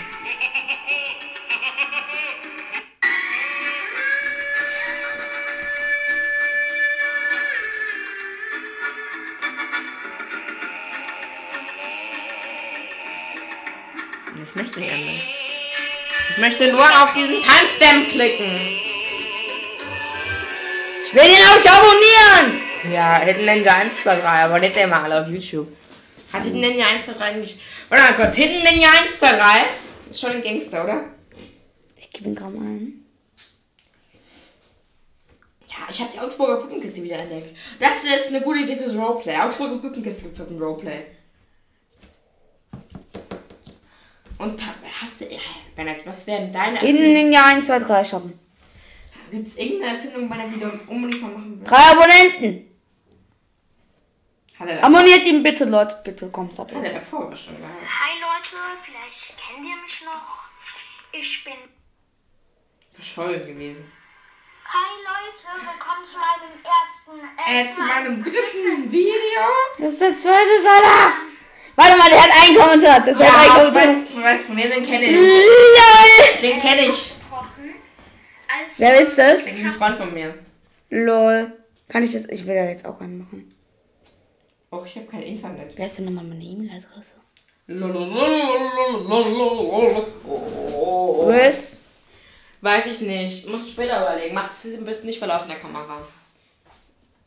Ich 14.36 14.54
möchte 14.54 14.78
nicht 14.78 14.92
ändern. 14.92 15.20
Ich 16.30 16.38
möchte 16.38 16.70
nur 16.70 16.80
auf 16.80 17.12
diesen 17.12 17.42
Timestamp 17.42 18.08
klicken. 18.08 18.56
Ich 21.04 21.12
will 21.12 21.24
ihn 21.24 21.42
auch 21.44 21.58
abonnieren! 21.72 22.62
Ja, 22.92 23.18
Hidden 23.18 23.46
Ninja 23.46 23.74
1, 23.74 24.04
2, 24.04 24.14
3, 24.14 24.28
aber 24.44 24.60
nicht 24.60 24.76
immer 24.76 25.02
alle 25.02 25.22
auf 25.22 25.28
YouTube. 25.28 25.81
Hat 26.32 26.44
Hidden 26.44 26.60
Ninja 26.60 26.86
1, 26.86 27.04
2, 27.04 27.12
3 27.12 27.32
nicht. 27.34 27.60
Warte 27.88 28.04
mal 28.04 28.24
kurz, 28.24 28.36
Hidden 28.36 28.62
Ninja 28.62 28.88
1, 29.02 29.18
2, 29.18 29.32
3 29.32 29.42
ist 30.08 30.20
schon 30.20 30.30
ein 30.30 30.42
Gangster, 30.42 30.84
oder? 30.84 31.04
Ich 31.96 32.10
gebe 32.10 32.30
ihn 32.30 32.34
mal 32.34 32.46
ein. 32.46 33.04
Ja, 35.66 35.76
ich 35.90 36.00
habe 36.00 36.10
die 36.12 36.20
Augsburger 36.20 36.56
Puppenkiste 36.56 37.02
wieder 37.02 37.18
entdeckt. 37.18 37.56
Das 37.78 38.04
ist 38.04 38.28
eine 38.28 38.40
gute 38.40 38.60
Idee 38.60 38.76
fürs 38.76 38.94
Roleplay. 38.94 39.36
Augsburger 39.36 39.76
Puppenkiste 39.76 40.24
gibt's 40.24 40.40
auch 40.40 40.48
ein 40.48 40.58
Roleplay. 40.58 41.06
Und 44.38 44.60
da 44.60 44.64
hast 45.00 45.20
du. 45.20 45.26
Bernhard, 45.76 46.04
was 46.04 46.26
wären 46.26 46.52
deine 46.52 46.82
In 46.84 47.14
den 47.14 47.32
Jahr 47.32 47.46
1, 47.46 47.66
2, 47.66 47.78
3 47.78 48.04
schaffen. 48.04 48.38
Gibt 49.30 49.46
es 49.48 49.56
irgendeine 49.56 49.96
Erfindung, 49.96 50.28
Bernhard, 50.28 50.50
die 50.54 50.60
du 50.60 50.70
unbedingt 50.88 51.22
mal 51.22 51.30
machen 51.30 51.58
willst? 51.58 51.70
Drei 51.70 51.76
Abonnenten! 51.76 52.71
Hat 54.62 54.68
er, 54.68 54.84
Abonniert 54.84 55.24
ihn 55.24 55.42
bitte, 55.42 55.64
Leute. 55.64 55.96
Bitte 56.04 56.28
kommt 56.30 56.58
ab. 56.60 56.72
hat 56.72 56.84
er 56.84 56.92
davor 56.94 57.34
schon 57.36 57.56
gehabt. 57.56 57.74
Hi 57.82 58.12
Leute, 58.20 58.56
vielleicht 58.84 59.36
kennt 59.36 59.66
ihr 59.66 59.76
mich 59.82 60.04
noch. 60.04 60.50
Ich 61.12 61.44
bin. 61.44 61.54
Verschollen 62.94 63.44
gewesen. 63.44 63.90
Hi 64.64 64.92
Leute, 65.02 65.66
willkommen 65.66 66.04
zu 66.06 66.16
meinem 66.16 66.54
ersten. 66.62 67.50
Äh, 67.50 67.74
zu 67.74 67.82
meinem 67.82 68.22
dritten 68.22 68.92
Video. 68.92 69.42
Das 69.78 69.92
ist 69.94 70.00
der 70.00 70.16
zweite 70.16 70.62
Salah! 70.62 71.12
Warte 71.74 71.98
mal, 71.98 72.08
der 72.08 72.22
hat 72.22 72.30
einen 72.42 72.56
Kommentar. 72.56 73.00
Das 73.00 73.16
hat 73.18 73.26
Ja, 73.26 73.32
einen 73.34 73.48
du 73.48 73.54
Kommentar. 73.80 73.82
weißt, 74.04 74.14
du 74.14 74.22
weißt 74.22 74.44
von 74.46 74.56
wem, 74.56 74.70
den 74.70 74.86
kenne 74.86 75.04
ich. 75.06 75.16
LOL! 75.16 76.40
Den 76.40 76.60
kenne 76.60 76.82
ich. 76.82 76.88
Gesprochen. 77.18 77.74
Als 78.46 78.78
Wer 78.78 79.00
ist 79.00 79.18
das? 79.18 79.44
Das 79.44 79.52
ist 79.58 79.64
ein 79.64 79.72
Freund 79.72 79.96
von 79.98 80.14
mir. 80.14 80.38
LOL. 80.90 81.52
Kann 81.88 82.04
ich 82.04 82.12
das? 82.12 82.26
Ich 82.28 82.46
will 82.46 82.54
da 82.54 82.64
jetzt 82.64 82.86
auch 82.86 83.00
einen 83.00 83.18
machen. 83.18 83.51
Oh, 84.74 84.82
ich 84.86 84.96
habe 84.96 85.06
kein 85.06 85.22
Internet. 85.22 85.72
Wer 85.76 85.84
ist 85.86 85.98
denn 85.98 86.06
nochmal 86.06 86.24
meine 86.24 86.42
E-Mail-Adresse? 86.42 87.16
Was? 91.26 91.76
Weiß 92.60 92.86
ich 92.86 93.00
nicht. 93.02 93.46
Muss 93.48 93.70
später 93.72 94.00
überlegen. 94.00 94.34
Mach 94.34 94.48
am 94.64 94.84
besten 94.84 95.06
nicht 95.06 95.18
vor 95.18 95.28
laufender 95.28 95.56
Kamera. 95.56 95.98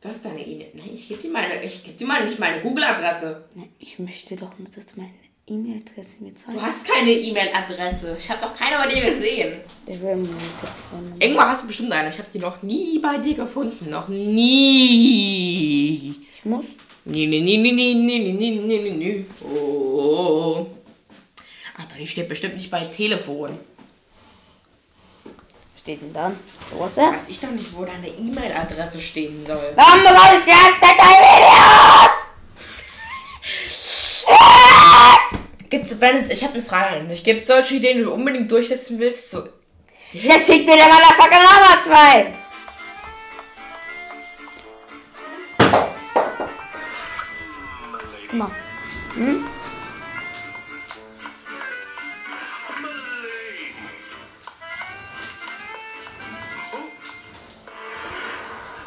Du 0.01 0.09
hast 0.09 0.25
deine 0.25 0.45
E-Mail. 0.45 0.71
Nein, 0.73 0.89
ich 0.95 1.07
gebe 1.07 1.21
dir 1.21 1.29
meine. 1.31 1.63
Ich 1.63 1.83
gebe 1.83 1.97
dir 1.97 2.07
mal 2.07 2.25
nicht 2.25 2.39
meine 2.39 2.61
Google-Adresse. 2.61 3.43
Ich 3.79 3.99
möchte 3.99 4.35
doch 4.35 4.57
nur, 4.57 4.67
dass 4.69 4.95
meine 4.97 5.13
E-Mail-Adresse 5.47 6.23
mir 6.23 6.31
Du 6.31 6.37
zeigen? 6.37 6.59
hast 6.61 6.87
keine 6.87 7.11
E-Mail-Adresse. 7.11 8.15
Ich 8.17 8.27
habe 8.29 8.41
noch 8.41 8.55
keine 8.55 8.77
bei 8.83 8.87
dir 8.93 9.01
gesehen. 9.11 9.61
Ich 9.85 10.01
will 10.01 10.15
meine 10.15 10.27
Telefonnummer. 10.59 11.15
Irgendwo 11.19 11.41
hast 11.41 11.61
du 11.63 11.67
bestimmt 11.67 11.91
eine. 11.91 12.09
Ich 12.09 12.17
habe 12.17 12.29
die 12.33 12.39
noch 12.39 12.63
nie 12.63 12.97
bei 12.99 13.19
dir 13.19 13.35
gefunden. 13.35 13.89
Noch 13.91 14.07
nie. 14.07 15.35
Ich 16.33 16.43
muss. 16.45 16.65
Nee, 17.05 17.27
nee, 17.27 17.39
nee, 17.41 17.57
nee, 17.57 17.71
nee, 17.71 17.93
nee, 17.93 18.33
nee, 18.33 18.59
nee, 18.59 18.79
nee, 18.79 18.91
nee. 18.91 19.25
Oh. 19.43 20.65
Aber 21.77 21.95
die 21.99 22.07
steht 22.07 22.27
bestimmt 22.27 22.55
nicht 22.55 22.71
bei 22.71 22.85
Telefon. 22.85 23.59
Steht 25.77 26.01
denn 26.01 26.13
dann? 26.13 26.39
WhatsApp? 26.71 27.13
Weiß 27.13 27.29
ich 27.29 27.39
doch 27.39 27.51
nicht, 27.51 27.71
wo 27.75 27.85
deine 27.85 28.07
E-Mail-Adresse 28.07 28.99
stehen 28.99 29.45
soll. 29.45 29.73
Warum 29.75 30.01
bekomme 30.01 30.39
ich 30.39 30.45
die 30.45 30.49
ganze 30.49 30.79
Zeit 30.79 30.97
deine 30.97 31.25
Videos? 31.27 32.09
Gibt's, 35.69 35.95
Bennett, 35.99 36.31
ich 36.31 36.43
habe 36.43 36.55
eine 36.55 36.63
Frage 36.63 36.95
an 37.01 37.09
dich. 37.09 37.23
Gibt 37.23 37.41
es 37.41 37.47
solche 37.47 37.75
Ideen, 37.75 37.97
die 37.99 38.03
du 38.05 38.13
unbedingt 38.13 38.49
durchsetzen 38.49 38.97
willst? 38.97 39.29
So, 39.29 39.43
Ja, 40.13 40.39
schick 40.39 40.65
mir 40.65 40.75
der 40.75 40.87
Motherfucker 40.87 41.43
nochmal 41.43 41.83
zwei. 41.83 42.33
Mal. 48.37 48.51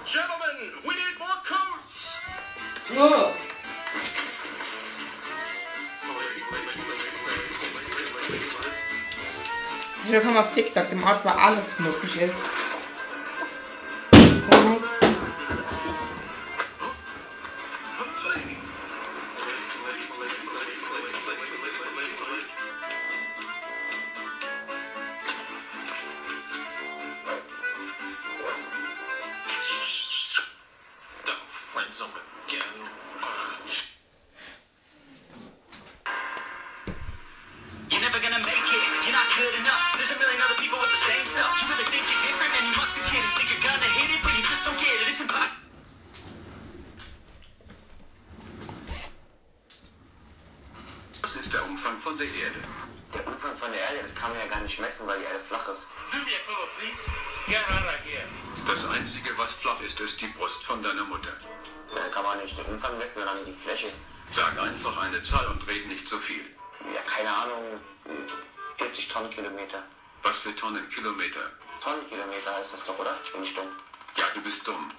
Gentlemen, 0.05 0.73
we 0.85 0.95
need 0.95 1.19
more 1.19 1.41
coats. 1.45 2.23
willkommen 10.11 10.39
auf 10.39 10.53
TikTok, 10.53 10.89
dem 10.89 11.05
Ort, 11.05 11.25
wo 11.25 11.29
alles 11.29 11.79
möglich 11.79 12.21
ist. 12.21 12.39
Der 52.19 52.27
Umfang 52.27 52.37
von 52.37 52.43
der 52.43 52.43
Erde? 52.45 52.61
Der 53.15 53.27
Umfang 53.27 53.57
von 53.57 53.73
der 53.73 53.81
Erde, 53.81 53.99
das 54.03 54.15
kann 54.15 54.31
man 54.31 54.39
ja 54.41 54.47
gar 54.47 54.61
nicht 54.61 54.81
messen, 54.81 55.07
weil 55.07 55.19
die 55.19 55.25
Erde 55.25 55.41
flach 55.49 55.69
ist. 55.69 55.87
Das 58.67 58.91
Einzige, 58.91 59.31
was 59.39 59.53
flach 59.53 59.81
ist, 59.81 60.01
ist 60.01 60.21
die 60.21 60.27
Brust 60.27 60.65
von 60.65 60.83
deiner 60.83 61.05
Mutter. 61.05 61.33
Da 61.95 62.09
kann 62.09 62.25
man 62.25 62.39
nicht 62.41 62.59
den 62.59 62.67
Umfang 62.67 62.99
messen, 62.99 63.15
sondern 63.15 63.45
die 63.45 63.53
Fläche. 63.53 63.89
Sag 64.33 64.59
einfach 64.59 64.97
eine 64.99 65.23
Zahl 65.23 65.47
und 65.47 65.67
red 65.67 65.87
nicht 65.87 66.07
so 66.09 66.19
viel. 66.19 66.45
Ja, 66.95 67.01
keine 67.07 67.29
Ahnung, 67.29 67.81
40 68.77 69.09
Tonnenkilometer. 69.09 69.83
Was 70.23 70.39
für 70.39 70.55
Tonnenkilometer? 70.55 71.41
Tonnenkilometer 71.81 72.55
heißt 72.57 72.75
das 72.75 72.85
doch, 72.85 72.99
oder? 72.99 73.17
Bin 73.33 73.43
ich 73.43 73.55
dumm. 73.55 73.69
Ja, 74.17 74.25
du 74.35 74.43
bist 74.43 74.67
dumm. 74.67 74.91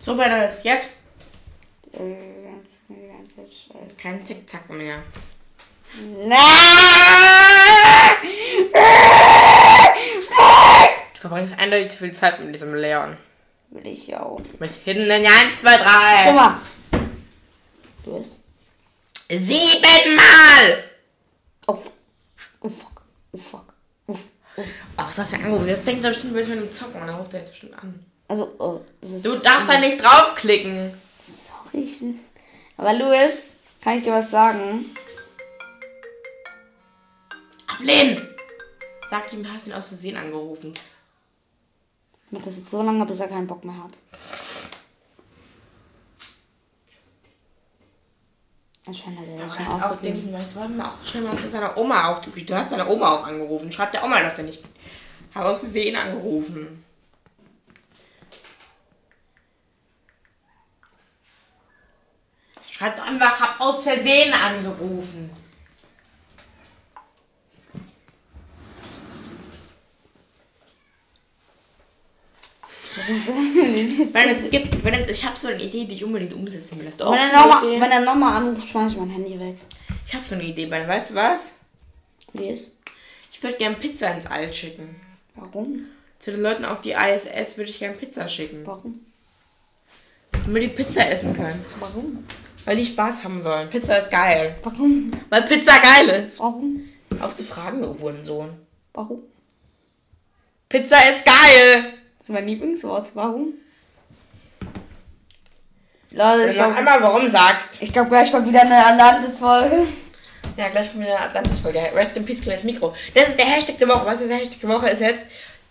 So, 0.00 0.16
Bennett, 0.16 0.64
jetzt 0.64 1.02
scheiße. 3.72 3.94
kein 4.00 4.24
Tick-Tack 4.24 4.70
mehr. 4.70 5.02
Du 5.94 6.08
verbringst 11.20 11.58
eindeutig 11.58 11.98
viel 11.98 12.12
Zeit 12.12 12.40
mit 12.40 12.54
diesem 12.54 12.74
Leon. 12.74 13.16
Will 13.70 13.86
ich 13.86 14.06
ja 14.06 14.22
auch. 14.22 14.40
Mit 14.58 14.70
Hidden 14.84 15.10
1, 15.10 15.60
2, 15.60 15.76
3. 15.76 15.82
Guck 16.24 16.34
mal. 16.34 16.60
Du 18.04 18.18
bist. 18.18 18.38
Siebenmal! 19.30 20.84
Oh 21.66 21.74
fuck. 21.74 21.92
Oh 22.60 22.68
fuck. 22.68 23.02
Oh 23.32 23.38
fuck. 23.38 23.74
Oh, 24.06 24.16
oh. 24.56 24.62
Ach, 24.96 25.14
das 25.14 25.26
ist 25.26 25.32
ja 25.32 25.38
angerufen. 25.38 25.68
Jetzt 25.68 25.86
denkt 25.86 26.04
er 26.04 26.10
bestimmt, 26.10 26.32
du 26.32 26.36
willst 26.36 26.54
mit 26.54 26.64
ihm 26.64 26.72
zocken 26.72 27.00
und 27.00 27.06
dann 27.06 27.16
ruft 27.16 27.32
er 27.34 27.40
jetzt 27.40 27.50
bestimmt 27.50 27.78
an. 27.78 28.04
Also, 28.28 28.54
oh. 28.58 28.80
Du 29.22 29.38
darfst 29.38 29.68
da 29.68 29.78
nicht 29.78 30.02
draufklicken. 30.02 30.94
Sorry, 31.22 31.84
ich. 31.84 32.00
Aber 32.76 32.92
Louis, 32.94 33.56
kann 33.82 33.98
ich 33.98 34.02
dir 34.02 34.12
was 34.12 34.30
sagen? 34.30 34.86
Ablehnen! 37.82 38.28
Sag 39.10 39.32
ihm, 39.32 39.42
du 39.42 39.52
hast 39.52 39.66
ihn 39.66 39.72
aus 39.72 39.88
Versehen 39.88 40.16
angerufen. 40.16 40.72
Ich 40.72 42.30
mach 42.30 42.42
das 42.42 42.56
jetzt 42.56 42.70
so 42.70 42.80
lange, 42.80 43.04
bis 43.04 43.18
er 43.18 43.26
keinen 43.26 43.48
Bock 43.48 43.64
mehr 43.64 43.76
hat. 43.76 43.98
Anscheinend 48.86 49.18
hat 49.18 49.26
er 49.26 49.38
das 49.38 49.56
schon 49.56 49.66
auch 49.66 49.96
denken, 49.96 50.32
du, 50.32 50.60
wollen 50.60 50.76
wir 50.76 50.86
auch 50.86 51.04
schnell 51.04 51.24
mal 51.24 51.32
aus 51.32 51.50
seiner 51.50 51.76
Oma 51.76 52.08
auch. 52.08 52.20
Du, 52.20 52.30
du 52.30 52.54
hast 52.54 52.70
deine 52.70 52.88
Oma 52.88 53.10
auch 53.16 53.26
angerufen. 53.26 53.72
Schreib 53.72 53.90
der 53.90 54.04
Oma, 54.04 54.20
dass 54.20 54.38
er 54.38 54.44
nicht. 54.44 54.62
Hab 55.34 55.44
aus 55.44 55.58
Versehen 55.58 55.96
angerufen. 55.96 56.84
Schreib 62.70 62.94
doch 62.94 63.06
einfach, 63.06 63.40
hab 63.40 63.60
aus 63.60 63.82
Versehen 63.82 64.32
angerufen. 64.32 65.41
Wenn 74.12 74.28
es 74.28 74.50
gibt, 74.50 74.84
wenn 74.84 74.94
es, 74.94 75.08
ich 75.08 75.24
habe 75.24 75.38
so 75.38 75.48
eine 75.48 75.62
Idee, 75.62 75.84
die 75.84 75.94
ich 75.94 76.04
unbedingt 76.04 76.34
umsetzen 76.34 76.78
will. 76.78 76.86
Hast 76.86 77.00
du 77.00 77.04
auch 77.04 77.12
Wenn 77.12 77.20
er 77.20 77.28
so 77.28 77.36
eine 77.36 77.48
nochmal 77.48 77.80
wenn 77.80 77.90
er 77.90 78.00
noch 78.00 78.14
mal 78.14 78.36
anruft, 78.36 78.68
schmeiß 78.68 78.92
ich 78.92 78.98
mein 78.98 79.10
Handy 79.10 79.38
weg. 79.38 79.56
Ich 80.06 80.14
habe 80.14 80.24
so 80.24 80.34
eine 80.34 80.44
Idee, 80.44 80.66
Ben. 80.66 80.86
Weißt 80.86 81.10
du 81.10 81.14
was? 81.14 81.58
Wie 82.32 82.48
ist? 82.48 82.72
Ich 83.30 83.42
würde 83.42 83.56
gern 83.56 83.78
Pizza 83.78 84.14
ins 84.14 84.26
All 84.26 84.52
schicken. 84.52 84.96
Warum? 85.34 85.86
Zu 86.18 86.30
den 86.30 86.42
Leuten 86.42 86.64
auf 86.64 86.80
die 86.80 86.92
ISS 86.92 87.56
würde 87.56 87.70
ich 87.70 87.78
gern 87.78 87.96
Pizza 87.96 88.28
schicken. 88.28 88.66
Warum? 88.66 89.00
Damit 90.32 90.62
die 90.62 90.68
Pizza 90.68 91.08
essen 91.10 91.34
können. 91.34 91.64
Warum? 91.80 92.24
Weil 92.64 92.76
die 92.76 92.84
Spaß 92.84 93.24
haben 93.24 93.40
sollen. 93.40 93.68
Pizza 93.68 93.98
ist 93.98 94.10
geil. 94.10 94.56
Warum? 94.62 95.10
Weil 95.28 95.42
Pizza 95.42 95.78
geil 95.78 96.26
ist. 96.26 96.40
Warum? 96.40 96.88
Auf 97.20 97.34
zu 97.34 97.44
fragen, 97.44 97.82
du 97.82 97.98
Hurensohn. 97.98 98.50
Warum? 98.94 99.22
Pizza 100.68 100.96
ist 101.08 101.24
geil! 101.26 101.94
Das 102.22 102.28
ist 102.28 102.34
mein 102.34 102.46
Lieblingswort. 102.46 103.10
Warum? 103.14 103.54
Leute, 106.12 106.50
ich 106.50 106.54
glaube, 106.54 106.76
einmal 106.76 107.02
warum 107.02 107.28
sagst. 107.28 107.82
ich 107.82 107.92
glaub, 107.92 108.08
gleich 108.08 108.30
kommt 108.30 108.46
wieder 108.46 108.60
eine 108.60 108.76
Atlantis-Folge. 108.76 109.88
Ja, 110.56 110.68
gleich 110.68 110.92
kommt 110.92 111.02
wieder 111.02 111.16
eine 111.16 111.26
Atlantis-Folge. 111.26 111.80
Rest 111.96 112.16
in 112.16 112.24
Peace, 112.24 112.42
kleines 112.42 112.62
Mikro. 112.62 112.94
Das 113.12 113.30
ist 113.30 113.38
der 113.40 113.46
Hashtag 113.46 113.76
der 113.78 113.88
Woche. 113.88 114.06
Was 114.06 114.20
ist 114.20 114.30
der 114.30 114.36
Hashtag 114.36 114.60
der 114.60 114.68
Woche? 114.68 114.88
Ist 114.90 115.00
jetzt 115.00 115.26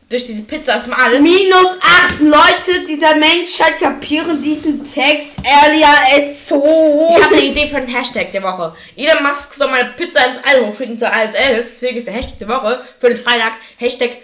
durch 0.10 0.26
diese 0.26 0.44
Pizza 0.44 0.76
aus 0.76 0.84
dem 0.84 0.94
All. 0.94 1.22
Minus 1.22 1.78
8 2.10 2.20
Leute 2.20 2.86
dieser 2.86 3.16
Menschheit 3.16 3.80
kapieren 3.80 4.44
diesen 4.44 4.84
Text. 4.84 5.38
Earlier 5.46 5.88
ist 6.20 6.50
so. 6.50 6.62
Ich 7.18 7.24
habe 7.24 7.34
eine 7.34 7.46
Idee 7.46 7.70
für 7.70 7.80
den 7.80 7.96
Hashtag 7.96 8.34
der 8.34 8.44
Woche. 8.44 8.76
Elon 8.98 9.24
Musk 9.24 9.54
soll 9.54 9.72
meine 9.72 9.92
Pizza 9.92 10.26
ins 10.26 10.40
All 10.44 10.68
hochschicken 10.68 11.00
zur 11.00 11.08
ISS. 11.08 11.80
Deswegen 11.80 11.98
ist 11.98 12.08
der 12.08 12.16
Hashtag 12.16 12.40
der 12.40 12.50
Woche 12.50 12.82
für 13.00 13.08
den 13.08 13.18
Freitag 13.18 13.54
Hashtag 13.78 14.18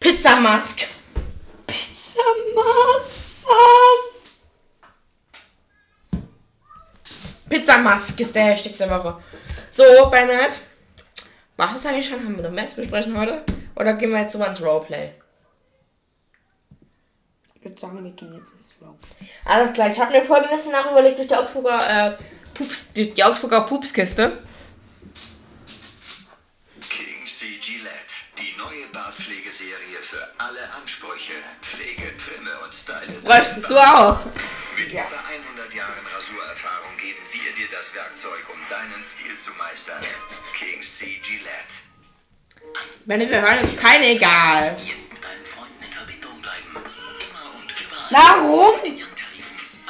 Pizzamask. 0.00 0.86
Pizzamassas. 2.14 3.48
Pizzamask 7.48 8.20
ist 8.20 8.34
der 8.34 8.44
Hashtag 8.44 8.76
der 8.76 8.90
Woche. 8.90 9.22
So, 9.70 9.82
Bernhard. 10.10 10.60
Was 11.56 11.76
ist 11.76 11.86
eigentlich 11.86 12.08
schon? 12.08 12.24
Haben 12.24 12.36
wir 12.36 12.44
noch 12.44 12.50
mehr 12.50 12.68
zu 12.68 12.76
besprechen 12.76 13.16
heute? 13.16 13.44
Oder 13.76 13.94
gehen 13.94 14.10
wir 14.10 14.20
jetzt 14.20 14.32
so 14.32 14.44
ins 14.44 14.60
Roleplay? 14.62 15.12
Ich 17.54 17.64
würde 17.64 17.80
sagen, 17.80 18.04
wir 18.04 18.10
gehen 18.12 18.34
jetzt 18.34 18.52
ins 18.52 18.74
Rope. 18.80 18.98
Alles 19.44 19.72
klar, 19.72 19.88
ich 19.88 19.98
habe 19.98 20.12
mir 20.12 20.22
folgendes 20.22 20.62
Szenario 20.62 20.90
überlegt 20.92 21.18
durch 21.18 21.28
die 21.28 21.34
Augsburger, 21.34 21.78
äh, 22.08 22.16
Pups, 22.52 22.92
die, 22.92 23.12
die 23.12 23.24
Augsburger 23.24 23.62
Pupskiste. 23.62 24.42
King 26.80 27.24
C. 27.24 27.46
Gillette. 27.60 28.13
Neue 28.64 28.86
Bartpflegeserie 28.94 30.00
für 30.00 30.24
alle 30.38 30.64
Ansprüche. 30.80 31.34
Pflege, 31.60 32.16
Trimme 32.16 32.50
und 32.64 32.72
Style. 32.72 33.04
Das 33.04 33.18
bräuchtest 33.18 33.68
du 33.68 33.76
auch. 33.76 34.24
Mit 34.74 34.88
über 34.88 35.00
100 35.00 35.74
Jahren 35.74 36.06
Rasurerfahrung 36.14 36.96
geben 36.96 37.20
wir 37.30 37.52
dir 37.52 37.68
das 37.76 37.94
Werkzeug, 37.94 38.40
um 38.48 38.58
deinen 38.70 39.04
Stil 39.04 39.36
zu 39.36 39.50
meistern. 39.58 40.00
King 40.54 40.80
C. 40.80 41.20
Gillette. 41.20 41.74
Wenn 43.04 43.20
wir 43.20 43.42
hören, 43.42 43.62
ist 43.62 43.76
keine 43.76 44.06
egal. 44.06 44.76
Jetzt 44.82 45.12
mit 45.12 45.22
deinen 45.22 45.44
Freunden 45.44 45.84
in 45.84 45.92
Verbindung 45.92 46.40
bleiben. 46.40 46.72
Immer 46.72 47.60
und 47.60 47.74
überall. 47.84 48.08
Warum? 48.10 48.74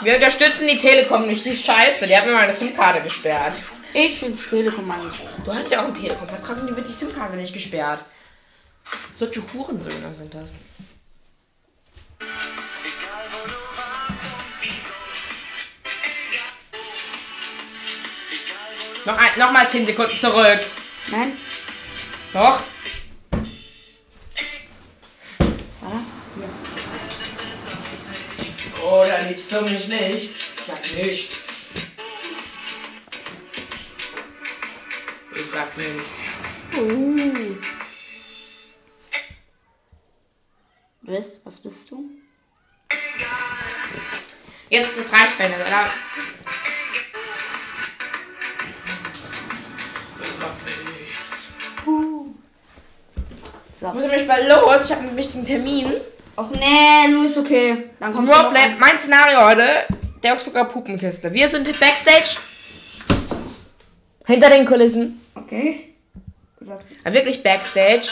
Wir 0.03 0.15
unterstützen 0.17 0.67
die 0.67 0.79
Telekom 0.79 1.29
nicht, 1.29 1.45
die 1.45 1.51
ist 1.51 1.65
scheiße. 1.65 2.09
Die 2.09 2.17
hat 2.17 2.27
mir 2.27 2.33
meine 2.33 2.53
SIM-Karte 2.53 3.03
gesperrt. 3.03 3.55
Ich 3.93 4.19
finde 4.19 4.43
Telekom 4.43 4.91
eigentlich. 4.91 5.21
Du 5.45 5.55
hast 5.55 5.71
ja 5.71 5.83
auch 5.83 5.85
einen 5.85 5.95
Telekom-Vertrag 5.95 6.67
die 6.67 6.75
wird 6.75 6.89
die 6.89 6.93
SIM-Karte 6.93 7.37
nicht 7.37 7.53
gesperrt. 7.53 8.05
Solche 9.19 9.43
Hurensöhne 9.53 10.15
sind 10.15 10.35
das. 10.35 10.55
Noch, 19.07 19.19
ein, 19.19 19.39
noch 19.39 19.53
mal 19.53 19.69
10 19.71 19.87
Sekunden 19.87 20.17
zurück. 20.17 20.61
Nein? 21.11 21.33
Doch. 22.33 22.61
Oder 28.83 29.23
liebst 29.29 29.53
du 29.53 29.61
mich 29.63 29.89
nicht? 29.89 30.35
Sag 30.67 30.83
nichts. 30.97 31.49
Ich 35.37 35.47
sag 35.53 35.77
nichts. 35.77 36.45
Was? 41.07 41.39
Was 41.45 41.61
bist 41.61 41.91
du? 41.91 42.11
Jetzt, 44.71 44.97
das 44.97 45.13
reicht 45.13 45.39
wenn 45.39 45.51
oder? 45.53 45.91
Nichts. 50.95 51.53
So. 53.79 53.89
Ich 53.89 53.93
muss 53.95 54.03
nämlich 54.05 54.27
mal 54.27 54.47
los. 54.47 54.87
Ich 54.87 54.93
habe 54.93 55.03
einen 55.03 55.17
wichtigen 55.17 55.45
Termin. 55.45 55.93
Ach 56.37 56.49
nee, 56.51 57.09
nur 57.09 57.27
ist 57.27 57.37
okay. 57.37 57.91
Dann 58.01 58.13
Zum 58.13 58.27
kommt 58.27 58.39
Roleplay. 58.39 58.71
noch 58.71 58.79
Mein 58.79 58.99
Szenario 58.99 59.45
heute. 59.45 59.69
Der 60.23 60.33
Augsburger 60.33 60.65
Puppenkiste. 60.65 61.31
Wir 61.35 61.49
sind 61.49 61.67
Backstage. 61.79 62.39
Hinter 64.27 64.49
den 64.49 64.65
Kulissen. 64.65 65.21
Okay. 65.35 65.95
So. 66.61 66.79
Wirklich 67.05 67.43
Backstage. 67.43 68.09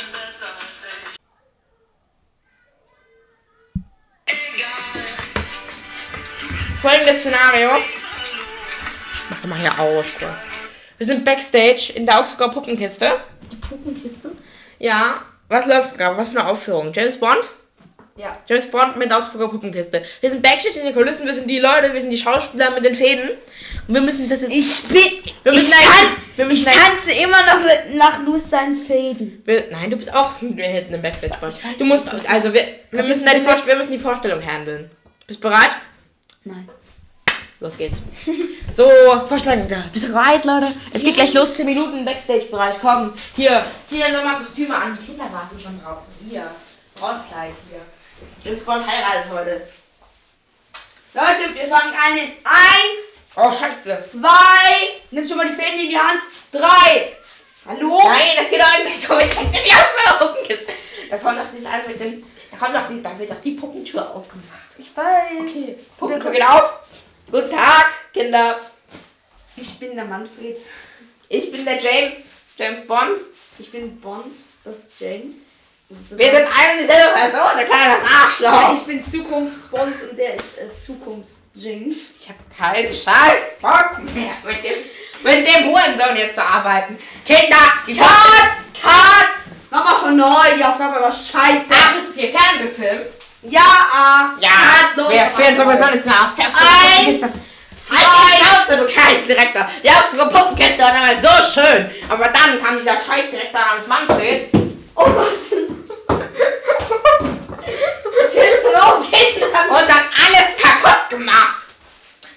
Folgendes 6.83 7.21
Szenario. 7.21 7.71
Mach 9.31 9.45
mal 9.47 9.59
hier 9.59 9.79
aus 9.79 10.07
kurz. 10.19 10.31
Wir 10.99 11.07
sind 11.07 11.25
Backstage 11.25 11.93
in 11.95 12.07
der 12.07 12.19
Augsburger 12.21 12.53
Puppenkiste. 12.53 13.11
Die 13.51 13.57
Puppenkiste? 13.57 14.33
Ja. 14.79 15.23
Was 15.49 15.67
läuft 15.67 15.97
gerade? 15.97 16.17
Was 16.17 16.31
für 16.31 16.41
eine 16.41 16.49
Aufführung? 16.49 16.93
James 16.93 17.19
Bond? 17.19 17.39
Ja. 18.17 18.33
James 18.47 18.71
Bond 18.71 18.97
mit 18.97 19.11
der 19.11 19.19
Augsburger 19.19 19.49
Puppenkiste. 19.49 20.03
Wir 20.21 20.31
sind 20.31 20.43
Backstage 20.43 20.79
in 20.81 20.87
den 20.87 20.95
Kulissen, 20.95 21.25
wir 21.27 21.35
sind 21.35 21.49
die 21.49 21.59
Leute, 21.61 21.93
wir 21.93 22.01
sind 22.01 22.11
die 22.11 22.19
Schauspieler 22.19 22.71
mit 22.71 22.85
den 22.85 22.95
Fäden. 22.95 23.31
Und 23.89 23.95
wir 23.95 24.01
müssen 24.03 24.29
das 24.29 24.43
jetzt. 24.43 24.53
Ich 24.53 24.83
bin. 24.89 24.97
Wir 25.43 25.53
ich, 25.53 25.59
müssen 25.59 25.73
ein- 25.75 25.85
kann, 25.85 26.17
wir 26.37 26.45
müssen 26.47 26.69
ich 26.69 26.77
tanze 26.77 27.11
immer 27.13 27.43
noch 27.47 27.61
mit, 27.63 27.97
nach 27.97 28.23
Luz 28.23 28.51
seinen 28.51 28.77
Fäden. 28.77 29.43
Wir, 29.45 29.65
nein, 29.71 29.91
du 29.91 29.97
bist 29.97 30.13
auch 30.15 30.37
hinten 30.39 30.95
im 30.95 31.03
Backstage. 31.03 31.35
Du 31.79 31.85
musst, 31.85 32.09
also 32.29 32.53
wir, 32.53 32.65
wir 32.91 33.03
müssen 33.03 33.25
da 33.25 33.33
die, 33.35 33.45
wir 33.45 33.77
müssen 33.77 33.93
die 33.93 33.99
Vorstellung 33.99 34.45
handeln. 34.45 34.91
Bist 35.27 35.43
du 35.43 35.49
bereit? 35.49 35.71
Nein. 36.45 36.69
Los 37.61 37.77
geht's. 37.77 37.99
So, 38.71 38.89
da. 38.89 39.85
Bist 39.93 40.07
du 40.07 40.13
bereit, 40.13 40.47
Leute? 40.47 40.67
Es 40.95 41.05
geht 41.05 41.15
gleich 41.15 41.35
los, 41.35 41.55
10 41.57 41.67
Minuten 41.67 41.99
im 41.99 42.05
Backstage-Bereich. 42.07 42.77
Komm, 42.81 43.13
hier, 43.37 43.67
zieh 43.85 43.97
dir 43.97 44.09
nochmal 44.13 44.39
Kostüme 44.39 44.75
an. 44.75 44.97
Die 44.99 45.07
Kinder 45.07 45.25
warten 45.31 45.61
schon 45.61 45.79
draußen. 45.79 46.15
Hier, 46.31 46.51
Brautkleid 46.95 47.53
hier. 47.69 47.83
James 48.43 48.65
Bond 48.65 48.87
heiratet 48.87 49.31
heute. 49.31 49.69
Leute, 51.13 51.55
wir 51.55 51.69
fangen 51.69 51.93
an 51.93 52.17
in 52.17 52.33
1, 52.45 53.13
Oh, 53.37 53.51
scheiße. 53.51 53.99
2, 54.21 54.29
nimm 55.11 55.27
schon 55.27 55.37
mal 55.39 55.49
die 55.49 55.55
Fäden 55.55 55.79
in 55.79 55.91
die 55.91 55.99
Hand, 55.99 56.23
3. 56.53 56.61
Hallo? 57.67 58.01
Nein, 58.05 58.37
das 58.37 58.51
geht 58.51 58.61
doch 58.61 58.85
nicht 58.85 59.03
so. 59.03 59.19
Ich 59.19 59.37
hab 59.37 59.53
dir 59.53 59.61
die 59.63 59.73
Aufmerksamkeit. 59.73 60.77
Da 61.11 61.17
kommt 61.19 61.39
doch 61.39 61.47
dieses 61.53 61.67
an 61.67 61.81
mit 61.87 62.01
dem. 62.01 62.25
Da 62.51 62.57
kommt 62.57 62.77
doch 62.77 62.89
die, 62.89 63.03
da 63.03 63.19
wird 63.19 63.31
doch 63.31 63.41
die 63.41 63.53
Puppentür 63.53 64.03
aufgemacht. 64.03 64.72
Ich 64.83 64.97
weiß. 64.97 65.77
Puppentür 65.97 66.33
geht 66.33 66.43
auf. 66.43 66.73
Guten 67.31 67.51
Tag, 67.51 67.87
Kinder. 68.13 68.59
Ich 69.57 69.79
bin 69.79 69.95
der 69.95 70.07
Manfred. 70.07 70.59
Ich 71.29 71.53
bin 71.53 71.65
der 71.65 71.79
James. 71.79 72.33
James 72.59 72.85
Bond. 72.89 73.21
Ich 73.61 73.71
bin 73.71 74.01
Bond. 74.01 74.35
Das 74.65 74.75
ist 74.75 74.89
James. 74.99 75.37
Das 75.89 76.01
ist 76.01 76.19
Wir 76.19 76.27
sind 76.27 76.49
eine 76.49 76.73
und 76.73 76.81
dieselbe 76.81 77.13
Person, 77.15 77.57
der 77.57 77.65
kleine 77.67 77.97
Arschloch. 78.03 78.75
ich 78.75 78.83
bin 78.83 79.07
Zukunft 79.09 79.71
Bond 79.71 80.03
und 80.11 80.19
der 80.19 80.35
ist 80.35 80.59
äh, 80.59 80.81
Zukunft 80.85 81.31
James. 81.55 81.99
Ich 82.19 82.29
hab 82.29 82.37
keinen 82.57 82.93
Scheiß 82.93 83.61
Bock 83.61 83.99
mehr 84.13 84.35
mit 84.45 84.65
dem, 84.65 84.79
mit 85.23 85.47
dem 85.47 85.71
Hurensohn 85.71 86.17
jetzt 86.17 86.35
zu 86.35 86.45
arbeiten. 86.45 86.99
Kinder, 87.25 87.57
Cut! 87.87 88.83
Cut! 88.83 89.29
Mama 89.71 89.95
von 89.95 90.17
neu, 90.17 90.57
die 90.57 90.65
Aufgabe 90.65 91.01
war 91.01 91.13
scheiße. 91.13 91.69
Das 91.69 92.09
ist 92.09 92.19
hier 92.19 92.31
Fernsehfilm. 92.31 93.03
Ja, 93.43 93.61
ah. 93.93 94.31
Ja, 94.41 94.51
los, 94.95 95.07
wer 95.11 95.27
fährt 95.31 95.59
Mama. 95.59 95.75
sowieso 95.75 95.93
nicht 95.93 96.07
mehr 96.07 96.15
auf 96.15 96.35
der 96.37 96.47
Eins, 96.47 97.21
Schnauze, 97.89 98.77
du 98.77 98.89
Scheißdirektor. 98.89 99.69
Die 99.83 99.91
Augsburger 99.91 100.27
Puppenkiste 100.31 100.79
war 100.79 100.93
damals 100.93 101.23
so 101.23 101.61
schön. 101.61 101.91
Aber 102.09 102.29
dann 102.29 102.63
kam 102.63 102.79
dieser 102.79 102.93
Scheißdirektor 102.93 103.61
namens 103.61 103.87
Manfred. 103.89 104.49
Oh 104.95 105.05
Gott. 105.05 105.29
Schütze 108.27 108.81
Raum, 108.81 109.03
Kinder. 109.03 109.47
und 109.69 109.93
hat 109.93 110.05
alles 110.15 110.57
kaputt 110.57 111.11
gemacht. 111.11 111.63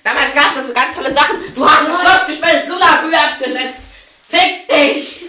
Damals 0.03 0.33
gab 0.33 0.57
es 0.57 0.67
so 0.67 0.73
ganz 0.73 0.95
tolle 0.95 1.13
Sachen. 1.13 1.37
Du 1.53 1.69
hast 1.69 1.87
das 1.87 2.01
Schloss 2.01 2.27
gespendet, 2.27 2.67
Lula-Bühne 2.67 3.17
abgesetzt. 3.17 3.79
Fick 4.27 4.67
dich. 4.67 5.21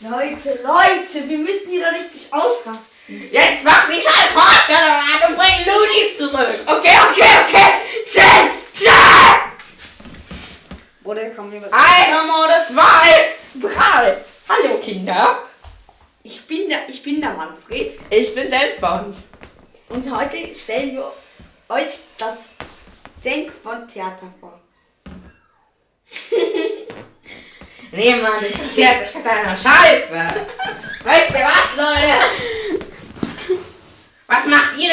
Leute, 0.00 0.58
Leute, 0.62 1.28
wir 1.28 1.38
müssen 1.38 1.70
hier 1.70 1.84
doch 1.84 1.92
nicht 1.92 2.32
ausrasten. 2.32 2.93
Jetzt 3.06 3.64
mach 3.64 3.86
die 3.86 4.00
scheiß 4.00 4.30
Vorstellung 4.32 4.96
an 4.96 5.28
und 5.28 5.36
bring 5.36 5.66
Ludi 5.66 6.16
zurück. 6.16 6.60
Okay, 6.64 6.96
okay, 7.10 7.30
okay. 7.46 7.72
Chill, 8.06 8.50
chill. 8.72 8.90
Oder 11.04 11.28
kommen 11.30 11.52
wir 11.52 11.62
Eins, 11.64 12.68
zwei, 12.68 13.34
drei. 13.60 14.24
Hallo, 14.48 14.78
Kinder. 14.82 15.42
Ich 16.22 16.46
bin 16.46 16.70
der, 16.70 16.88
ich 16.88 17.02
bin 17.02 17.20
der 17.20 17.34
Manfred 17.34 17.92
Ich 18.08 18.34
bin 18.34 18.50
James 18.50 18.80
Bond. 18.80 19.18
und 19.90 20.16
heute 20.16 20.54
stellen 20.54 20.94
wir 20.94 21.12
euch 21.68 22.04
das 22.16 22.48
James 23.22 23.56
Bond 23.56 23.92
Theater 23.92 24.32
vor. 24.40 24.58
Niemand 27.92 28.42
interessiert 28.42 29.00
sich 29.06 29.10
für 29.10 29.22
deine 29.22 29.54
Scheiße. 29.54 30.14
Weißt 31.04 31.30
ihr 31.30 31.44
was, 31.44 31.76
Leute? 31.76 32.64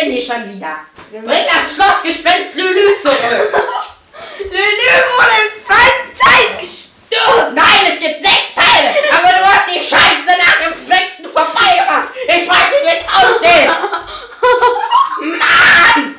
Denn 0.01 0.11
hier 0.13 0.21
schon 0.21 0.55
wieder? 0.55 0.79
Bring 1.11 1.23
das 1.25 1.75
Schlossgespenst 1.75 2.55
Lülü 2.55 2.99
zurück. 2.99 3.17
Lülü 4.39 4.93
wurde 5.13 5.35
im 5.45 5.61
zweiten 5.61 6.09
Teil 6.17 6.57
gestorben. 6.59 7.53
Nein, 7.53 7.85
es 7.85 7.99
gibt 7.99 8.25
sechs 8.25 8.55
Teile. 8.55 8.95
Aber 9.11 9.27
du 9.27 9.45
hast 9.45 9.67
die 9.67 9.79
Scheiße 9.79 10.39
nach 10.39 10.57
dem 10.65 10.87
sechsten 10.87 11.25
vorbei 11.25 11.77
gemacht. 11.77 12.07
Ich 12.25 12.49
weiß 12.49 12.67
nicht, 12.71 12.83
wie 12.83 12.97
es 12.97 13.05
aussieht. 13.13 13.69
Mann! 15.19 16.15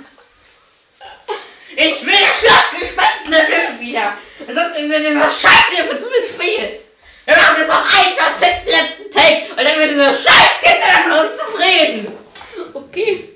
Ich 1.75 2.07
will 2.07 2.15
das 2.15 2.39
Schlossgespenst 2.39 3.27
Lülü 3.27 3.81
wieder. 3.81 4.13
Ansonsten 4.47 4.85
ist 4.85 4.89
mir 4.89 5.01
dieser 5.01 5.31
Scheiß 5.31 5.71
hier 5.75 5.85
für 5.85 5.99
zu 5.99 6.07
viel. 6.39 6.81
Wir 7.25 7.37
machen 7.37 7.57
jetzt 7.59 7.69
noch 7.69 7.85
einen 7.85 8.17
perfekten 8.17 8.71
letzten 8.71 9.11
Take 9.11 9.51
und 9.51 9.59
dann 9.59 9.79
wird 9.79 9.91
diese 9.91 10.13
Scheißkinder 10.13 10.87
nach 10.87 11.21
uns 11.21 11.37
zufrieden. 11.37 12.19
Okay. 12.75 13.33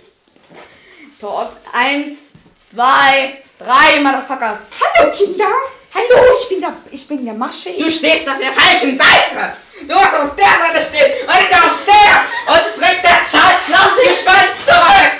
So, 1.18 1.28
auf 1.28 1.56
eins, 1.72 2.34
zwei, 2.54 3.42
drei, 3.58 4.00
Motherfuckers. 4.00 4.68
Hallo 4.78 5.10
Kinder. 5.16 5.48
Hallo, 5.94 6.22
ich 6.42 6.48
bin 6.50 6.60
der, 6.60 6.74
ich 6.90 7.08
bin 7.08 7.24
der 7.24 7.25
Masche. 7.36 7.72
Du 7.78 7.90
stehst 7.90 8.28
auf 8.28 8.38
der 8.38 8.52
falschen 8.52 8.98
Seite. 8.98 9.56
Du 9.82 9.94
musst 9.94 10.14
auf 10.14 10.34
der 10.36 10.46
Seite 10.46 10.86
stehen 10.86 11.28
und 11.28 11.34
nicht 11.34 11.52
auf 11.52 11.78
der. 11.86 12.54
Und 12.54 12.76
bring 12.76 12.96
das 13.02 13.30
scheiß 13.30 13.66
Schlossgespenst 13.66 14.66
zurück. 14.66 15.12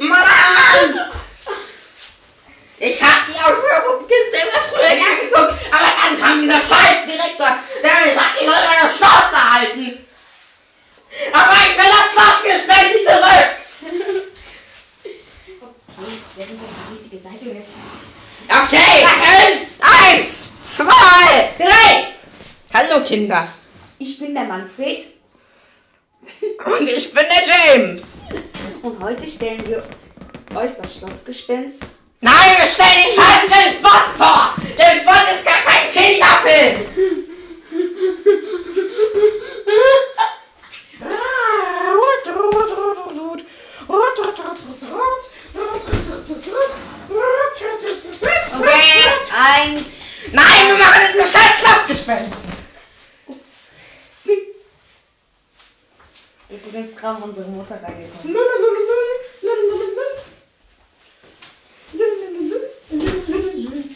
Mann! 0.00 1.12
Ich 2.78 3.02
hab 3.02 3.26
die 3.26 3.38
Ausführungskiste 3.38 4.36
immer 4.42 4.60
früher 4.70 4.90
angeguckt, 4.90 5.66
aber 5.72 5.92
dann 6.02 6.20
kam 6.20 6.42
dieser 6.42 6.60
scheiß 6.60 7.06
Direktor, 7.06 7.58
der 7.82 8.06
mir 8.06 8.14
sagt, 8.14 8.40
ich 8.40 8.46
soll 8.46 8.54
meine 8.54 8.94
Schnauze 8.94 9.54
halten. 9.54 10.06
Kinder. 23.04 23.48
Ich 23.98 24.18
bin 24.18 24.34
der 24.34 24.44
Manfred 24.44 25.04
Und 26.64 26.88
ich 26.88 27.12
bin 27.14 27.24
der 27.24 27.76
James. 27.76 28.14
und 28.82 29.00
heute 29.02 29.28
stellen 29.28 29.64
wir 29.66 29.82
euch 30.58 30.72
das 30.80 30.96
Schlossgespenst. 30.96 31.82
Nein, 32.20 32.56
wir 32.58 32.66
stellen 32.66 32.88
den 33.06 33.14
scheiß 33.14 33.42
James 33.50 33.82
Bond 33.82 34.16
vor. 34.16 34.54
James 34.78 35.04
Bond 35.04 35.24
ist 35.34 35.44
gar 35.44 35.60
kein 35.64 35.92
Kinderfilm. 35.92 36.86
Okay, 48.58 49.02
eins. 49.32 49.82
Nein, 50.32 50.68
wir 50.68 50.74
machen 50.78 51.00
jetzt 51.12 51.36
ein 51.36 51.40
scheiß 51.40 51.60
Schlossgespenst. 51.60 52.45
Übrigens 56.48 56.94
gerade 56.96 57.22
unsere 57.22 57.48
Mutter 57.48 57.74
reingekommen. 57.82 58.36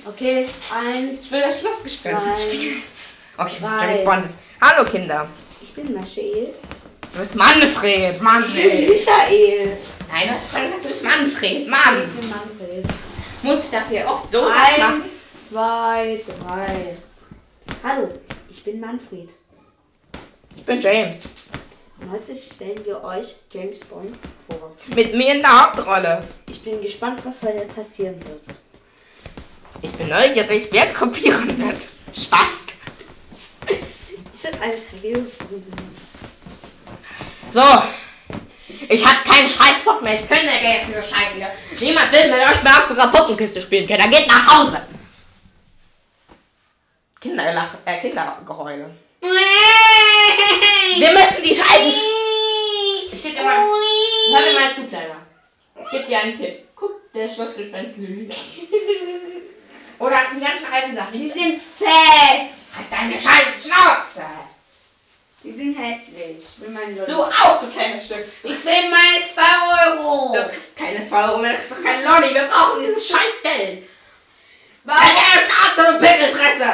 Okay, 0.06 0.48
eins. 0.74 1.22
Ich 1.22 1.30
will 1.30 1.40
das 1.40 1.60
Schlossgespenst 1.60 2.26
Nein. 2.26 2.36
spielen. 2.36 2.82
Okay, 3.38 3.56
Drei. 3.60 3.86
James 3.86 4.04
Bond 4.04 4.26
ist. 4.26 4.38
Hallo 4.60 4.84
Kinder. 4.90 5.28
Ich 5.62 5.72
bin 5.74 5.92
Michael. 5.94 6.54
Du 7.12 7.18
bist 7.18 7.34
Manfred. 7.36 8.12
Ich 8.12 8.18
bin 8.18 8.24
Manfred. 8.24 8.88
Michael. 8.90 9.76
Nein, 10.10 10.22
du 10.24 10.30
hast 10.34 10.46
vorhin 10.48 10.66
gesagt, 10.66 10.84
du 10.84 10.88
bist 10.88 11.02
Manfred. 11.04 11.68
Mann. 11.68 12.02
Ich 12.04 12.20
bin 12.20 12.28
Manfred. 12.30 12.84
Muss 13.42 13.64
ich 13.64 13.70
das 13.70 13.88
hier 13.88 14.06
oft 14.06 14.30
so 14.30 14.42
machen? 14.42 14.82
Eins, 15.00 15.08
zwei, 15.48 16.20
drei. 16.26 16.96
Hallo, 17.82 18.08
ich 18.48 18.62
bin 18.62 18.80
Manfred. 18.80 19.30
Ich 20.56 20.64
bin 20.64 20.80
James. 20.80 21.28
Und 22.00 22.10
heute 22.12 22.34
stellen 22.34 22.84
wir 22.84 23.02
euch 23.04 23.36
James 23.52 23.80
Bond 23.80 24.16
vor. 24.48 24.70
Mit 24.94 25.14
mir 25.14 25.34
in 25.34 25.42
der 25.42 25.62
Hauptrolle. 25.66 26.24
Ich 26.48 26.62
bin 26.62 26.80
gespannt, 26.80 27.20
was 27.24 27.42
heute 27.42 27.66
passieren 27.66 28.16
wird. 28.26 28.42
Ich 29.82 29.92
bin 29.92 30.08
neugierig, 30.08 30.68
wer 30.70 30.92
kopieren 30.92 31.58
wird. 31.58 31.80
Spaß. 32.16 32.66
Ist 34.34 34.44
das 34.44 34.60
eine 34.60 34.74
Trivia? 34.88 35.18
So. 37.50 37.82
Ich 38.88 39.04
hab 39.04 39.24
keinen 39.24 39.48
Scheißbock 39.48 40.02
mehr. 40.02 40.14
Ich 40.14 40.26
könnte 40.26 40.46
jetzt 40.46 40.88
diese 40.88 41.02
Scheiße 41.02 41.34
hier. 41.36 41.50
Niemand 41.80 42.12
will 42.12 42.30
mit 42.30 42.40
euch 42.40 42.62
mehr 42.62 42.78
Augsburger 42.78 43.08
Puppenkiste 43.08 43.60
spielen 43.60 43.86
können. 43.86 44.00
Dann 44.00 44.10
geht 44.10 44.26
nach 44.26 44.58
Hause. 44.58 44.82
Kinderlach, 47.20 47.74
äh, 47.84 48.00
Kindergeheule. 48.00 48.90
Wir 50.96 51.12
müssen 51.12 51.42
die 51.42 51.54
Scheiße. 51.54 51.94
Ich 53.12 53.22
geb 53.22 53.36
dir 53.36 53.42
mal. 53.42 53.56
Hör 53.56 54.40
mir 54.40 54.60
mal 54.60 54.74
zu, 54.74 54.86
Kleiner. 54.86 55.16
Ich 55.82 55.90
geb 55.90 56.06
dir 56.06 56.18
einen 56.18 56.38
Tipp. 56.38 56.68
Guck, 56.76 57.12
der 57.12 57.28
Schlossgespenst 57.28 57.98
Lüge. 57.98 58.34
Oder 59.98 60.16
die 60.34 60.40
ganzen 60.40 60.72
alten 60.72 60.94
Sachen. 60.94 61.12
Die 61.12 61.28
sind 61.28 61.60
fett. 61.60 62.50
Halt 62.74 62.86
deine 62.90 63.14
scheiß 63.14 63.64
Schnauze. 63.64 64.26
Die 65.42 65.52
sind 65.52 65.74
hässlich. 65.74 66.36
Ich 66.38 66.60
will 66.60 66.70
meine 66.70 66.94
Du 66.94 67.22
auch, 67.22 67.60
du 67.60 67.70
kleines 67.70 68.04
Stück. 68.04 68.24
Ich 68.42 68.64
will 68.64 68.90
meine 68.90 69.26
2 69.26 69.42
Euro. 69.86 70.34
Du 70.34 70.48
kriegst 70.48 70.76
keine 70.76 71.06
2 71.06 71.28
Euro 71.28 71.38
mehr, 71.38 71.52
du 71.52 71.56
kriegst 71.56 71.72
doch 71.72 71.82
kein 71.82 72.04
Lolli. 72.04 72.34
Wir 72.34 72.44
brauchen 72.44 72.82
dieses 72.82 73.08
scheiß 73.08 73.42
Geld. 73.42 73.88
Deine 74.84 74.98
Schnauze, 75.00 75.92
du 75.92 75.98
Pickelfresse. 75.98 76.70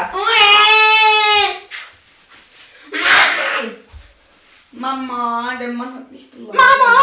Mama, 4.76 5.52
der 5.58 5.68
Mann 5.68 5.94
hat 5.94 6.10
mich 6.12 6.30
beleidigt. 6.30 6.54
Mama! 6.54 6.98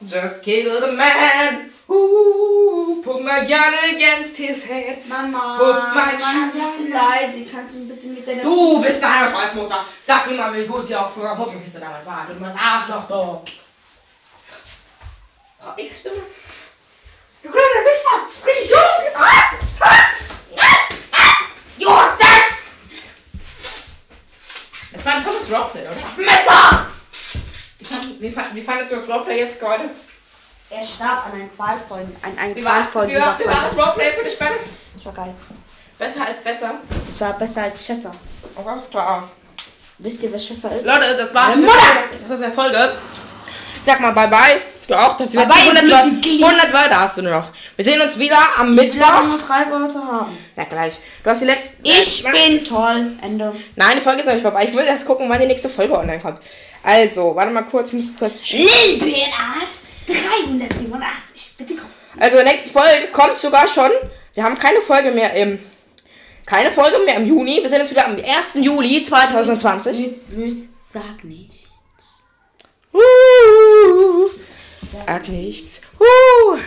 Just 0.00 0.42
kill 0.42 0.80
the 0.80 0.92
man. 0.92 1.70
Ooh, 1.88 3.00
put 3.02 3.22
my 3.22 3.44
gun 3.46 3.72
against 3.94 4.36
his 4.36 4.64
head. 4.66 4.98
Mama, 5.08 5.56
mal, 5.58 5.60
der 6.10 6.18
Mann 6.18 6.46
hat 6.46 6.54
mich 6.54 6.72
beleidigt. 6.86 7.50
Kannst 7.52 7.74
du 7.74 7.88
bitte 7.88 8.06
mit 8.08 8.26
deiner... 8.28 8.42
Du 8.42 8.82
bist 8.82 9.02
deine 9.02 9.30
Scheißmutter. 9.34 9.84
Sag 10.04 10.26
mir 10.26 10.36
mal, 10.36 10.52
wie 10.54 10.66
gut 10.66 10.88
die 10.88 10.96
Augsburger 10.96 11.36
Puppenkiste 11.36 11.80
damals 11.80 12.04
war. 12.06 12.26
Du 12.28 12.34
musst 12.34 12.58
Arschloch, 12.58 13.06
du. 13.08 13.14
Oh, 13.14 13.42
ich 15.76 15.96
stimme. 15.96 16.22
Du 17.42 17.50
kleiner 17.50 17.84
Wichser, 17.84 18.26
sprich 18.38 18.62
dich 18.62 18.72
um. 18.72 18.78
Ah, 19.14 19.52
ah, 19.80 20.08
ah, 21.12 21.36
dead. 22.18 22.44
Das 24.92 25.04
war 25.04 25.12
ein 25.14 25.24
tolles 25.24 25.50
Roleplay, 25.50 25.82
oder? 25.82 25.92
Wie, 28.24 28.30
fand- 28.30 28.54
wie, 28.54 28.60
fand- 28.62 28.80
wie 28.80 28.86
fandest 28.86 28.92
du 28.92 28.96
das 28.96 29.08
Roleplay 29.08 29.38
jetzt 29.40 29.60
gerade? 29.60 29.82
Er 30.70 30.82
starb 30.82 31.26
an 31.26 31.32
einem 31.32 31.54
qualvollen... 31.54 32.16
An 32.22 32.38
einem 32.38 32.56
Wie 32.56 32.62
qualvollen 32.62 33.10
wie, 33.10 33.14
war, 33.16 33.38
wie 33.38 33.44
war 33.44 33.54
das. 33.54 33.76
Roleplay 33.76 34.12
für 34.12 34.24
dich, 34.24 34.38
Ben? 34.38 34.48
Das 34.94 35.04
war 35.04 35.12
geil. 35.12 35.34
Besser 35.98 36.26
als 36.26 36.38
besser. 36.38 36.74
Das 37.06 37.20
war 37.20 37.32
besser 37.34 37.62
als 37.64 37.84
Chester. 37.86 38.10
Oh, 38.56 38.66
alles 38.66 38.88
klar. 38.88 39.28
Wisst 39.98 40.22
ihr, 40.22 40.32
wer 40.32 40.38
Chester 40.40 40.70
ist? 40.74 40.86
Leute, 40.86 41.16
das 41.18 41.34
war's. 41.34 41.54
Das 42.22 42.30
ist 42.38 42.42
eine 42.44 42.52
Folge. 42.54 42.92
Sag 43.82 44.00
mal 44.00 44.12
bye 44.12 44.28
bye. 44.28 44.60
Du 44.88 44.94
auch, 44.94 45.16
das 45.16 45.32
Bye 45.32 45.44
letzte 45.44 45.54
bye, 45.54 45.62
100, 45.70 45.82
ihr 45.84 45.90
Wörter, 45.90 46.08
Blödli. 46.08 46.44
100 46.44 46.72
Wörter 46.72 47.00
hast 47.00 47.16
du 47.18 47.22
nur 47.22 47.32
noch. 47.32 47.50
Wir 47.76 47.84
sehen 47.84 48.00
uns 48.00 48.18
wieder 48.18 48.38
am 48.56 48.72
Ich 48.78 48.92
will 48.92 48.98
Mittwoch. 48.98 49.22
nur 49.22 49.38
drei 49.38 49.70
Worte 49.70 49.94
haben. 49.98 50.38
Na 50.56 50.64
gleich. 50.64 50.94
Du 51.22 51.30
hast 51.30 51.42
die 51.42 51.46
letzte. 51.46 51.76
Ich 51.84 52.24
äh, 52.26 52.30
bin 52.32 52.64
toll. 52.64 53.12
Ende. 53.22 53.54
Nein, 53.76 53.96
die 53.98 54.00
Folge 54.02 54.20
ist 54.20 54.26
noch 54.26 54.32
nicht 54.34 54.42
vorbei. 54.42 54.64
Ich 54.68 54.74
will 54.74 54.84
erst 54.86 55.06
gucken, 55.06 55.28
wann 55.28 55.40
die 55.40 55.46
nächste 55.46 55.68
Folge 55.68 55.96
online 55.96 56.20
kommt. 56.20 56.40
Also, 56.84 57.34
warte 57.34 57.50
mal 57.50 57.62
kurz, 57.62 57.88
ich 57.88 57.94
muss 57.94 58.16
kurz. 58.16 58.52
Lilbeert 58.52 59.32
387. 60.06 61.54
Bitte 61.56 61.76
kaufen. 61.76 61.90
Also, 62.20 62.42
nächste 62.42 62.68
Folge 62.68 63.08
kommt 63.10 63.38
sogar 63.38 63.66
schon. 63.66 63.90
Wir 64.34 64.44
haben 64.44 64.58
keine 64.58 64.82
Folge 64.82 65.10
mehr 65.10 65.32
im. 65.34 65.58
Keine 66.44 66.70
Folge 66.70 66.98
mehr 67.06 67.16
im 67.16 67.26
Juni. 67.26 67.62
Wir 67.62 67.68
sehen 67.70 67.80
uns 67.80 67.90
wieder 67.90 68.06
am 68.06 68.16
1. 68.16 68.26
Juli 68.56 69.02
2020. 69.02 69.98
Müs, 69.98 70.28
müs, 70.28 70.68
sag 70.82 71.24
nicht. 71.24 71.64
Uh, 72.92 74.28
sag 74.92 75.26
nichts. 75.28 75.80
Uh, 75.98 76.58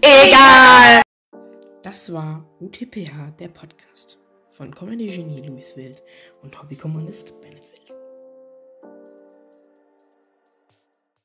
egal. 0.00 1.02
Das 1.82 2.12
war 2.12 2.48
UTPH, 2.60 3.32
der 3.40 3.48
Podcast 3.48 4.18
von 4.56 4.72
Comedy 4.72 5.08
Genie 5.08 5.42
Luis 5.42 5.76
Wild 5.76 6.00
und 6.42 6.62
Hobbykommunist 6.62 7.40
Bennett. 7.40 7.63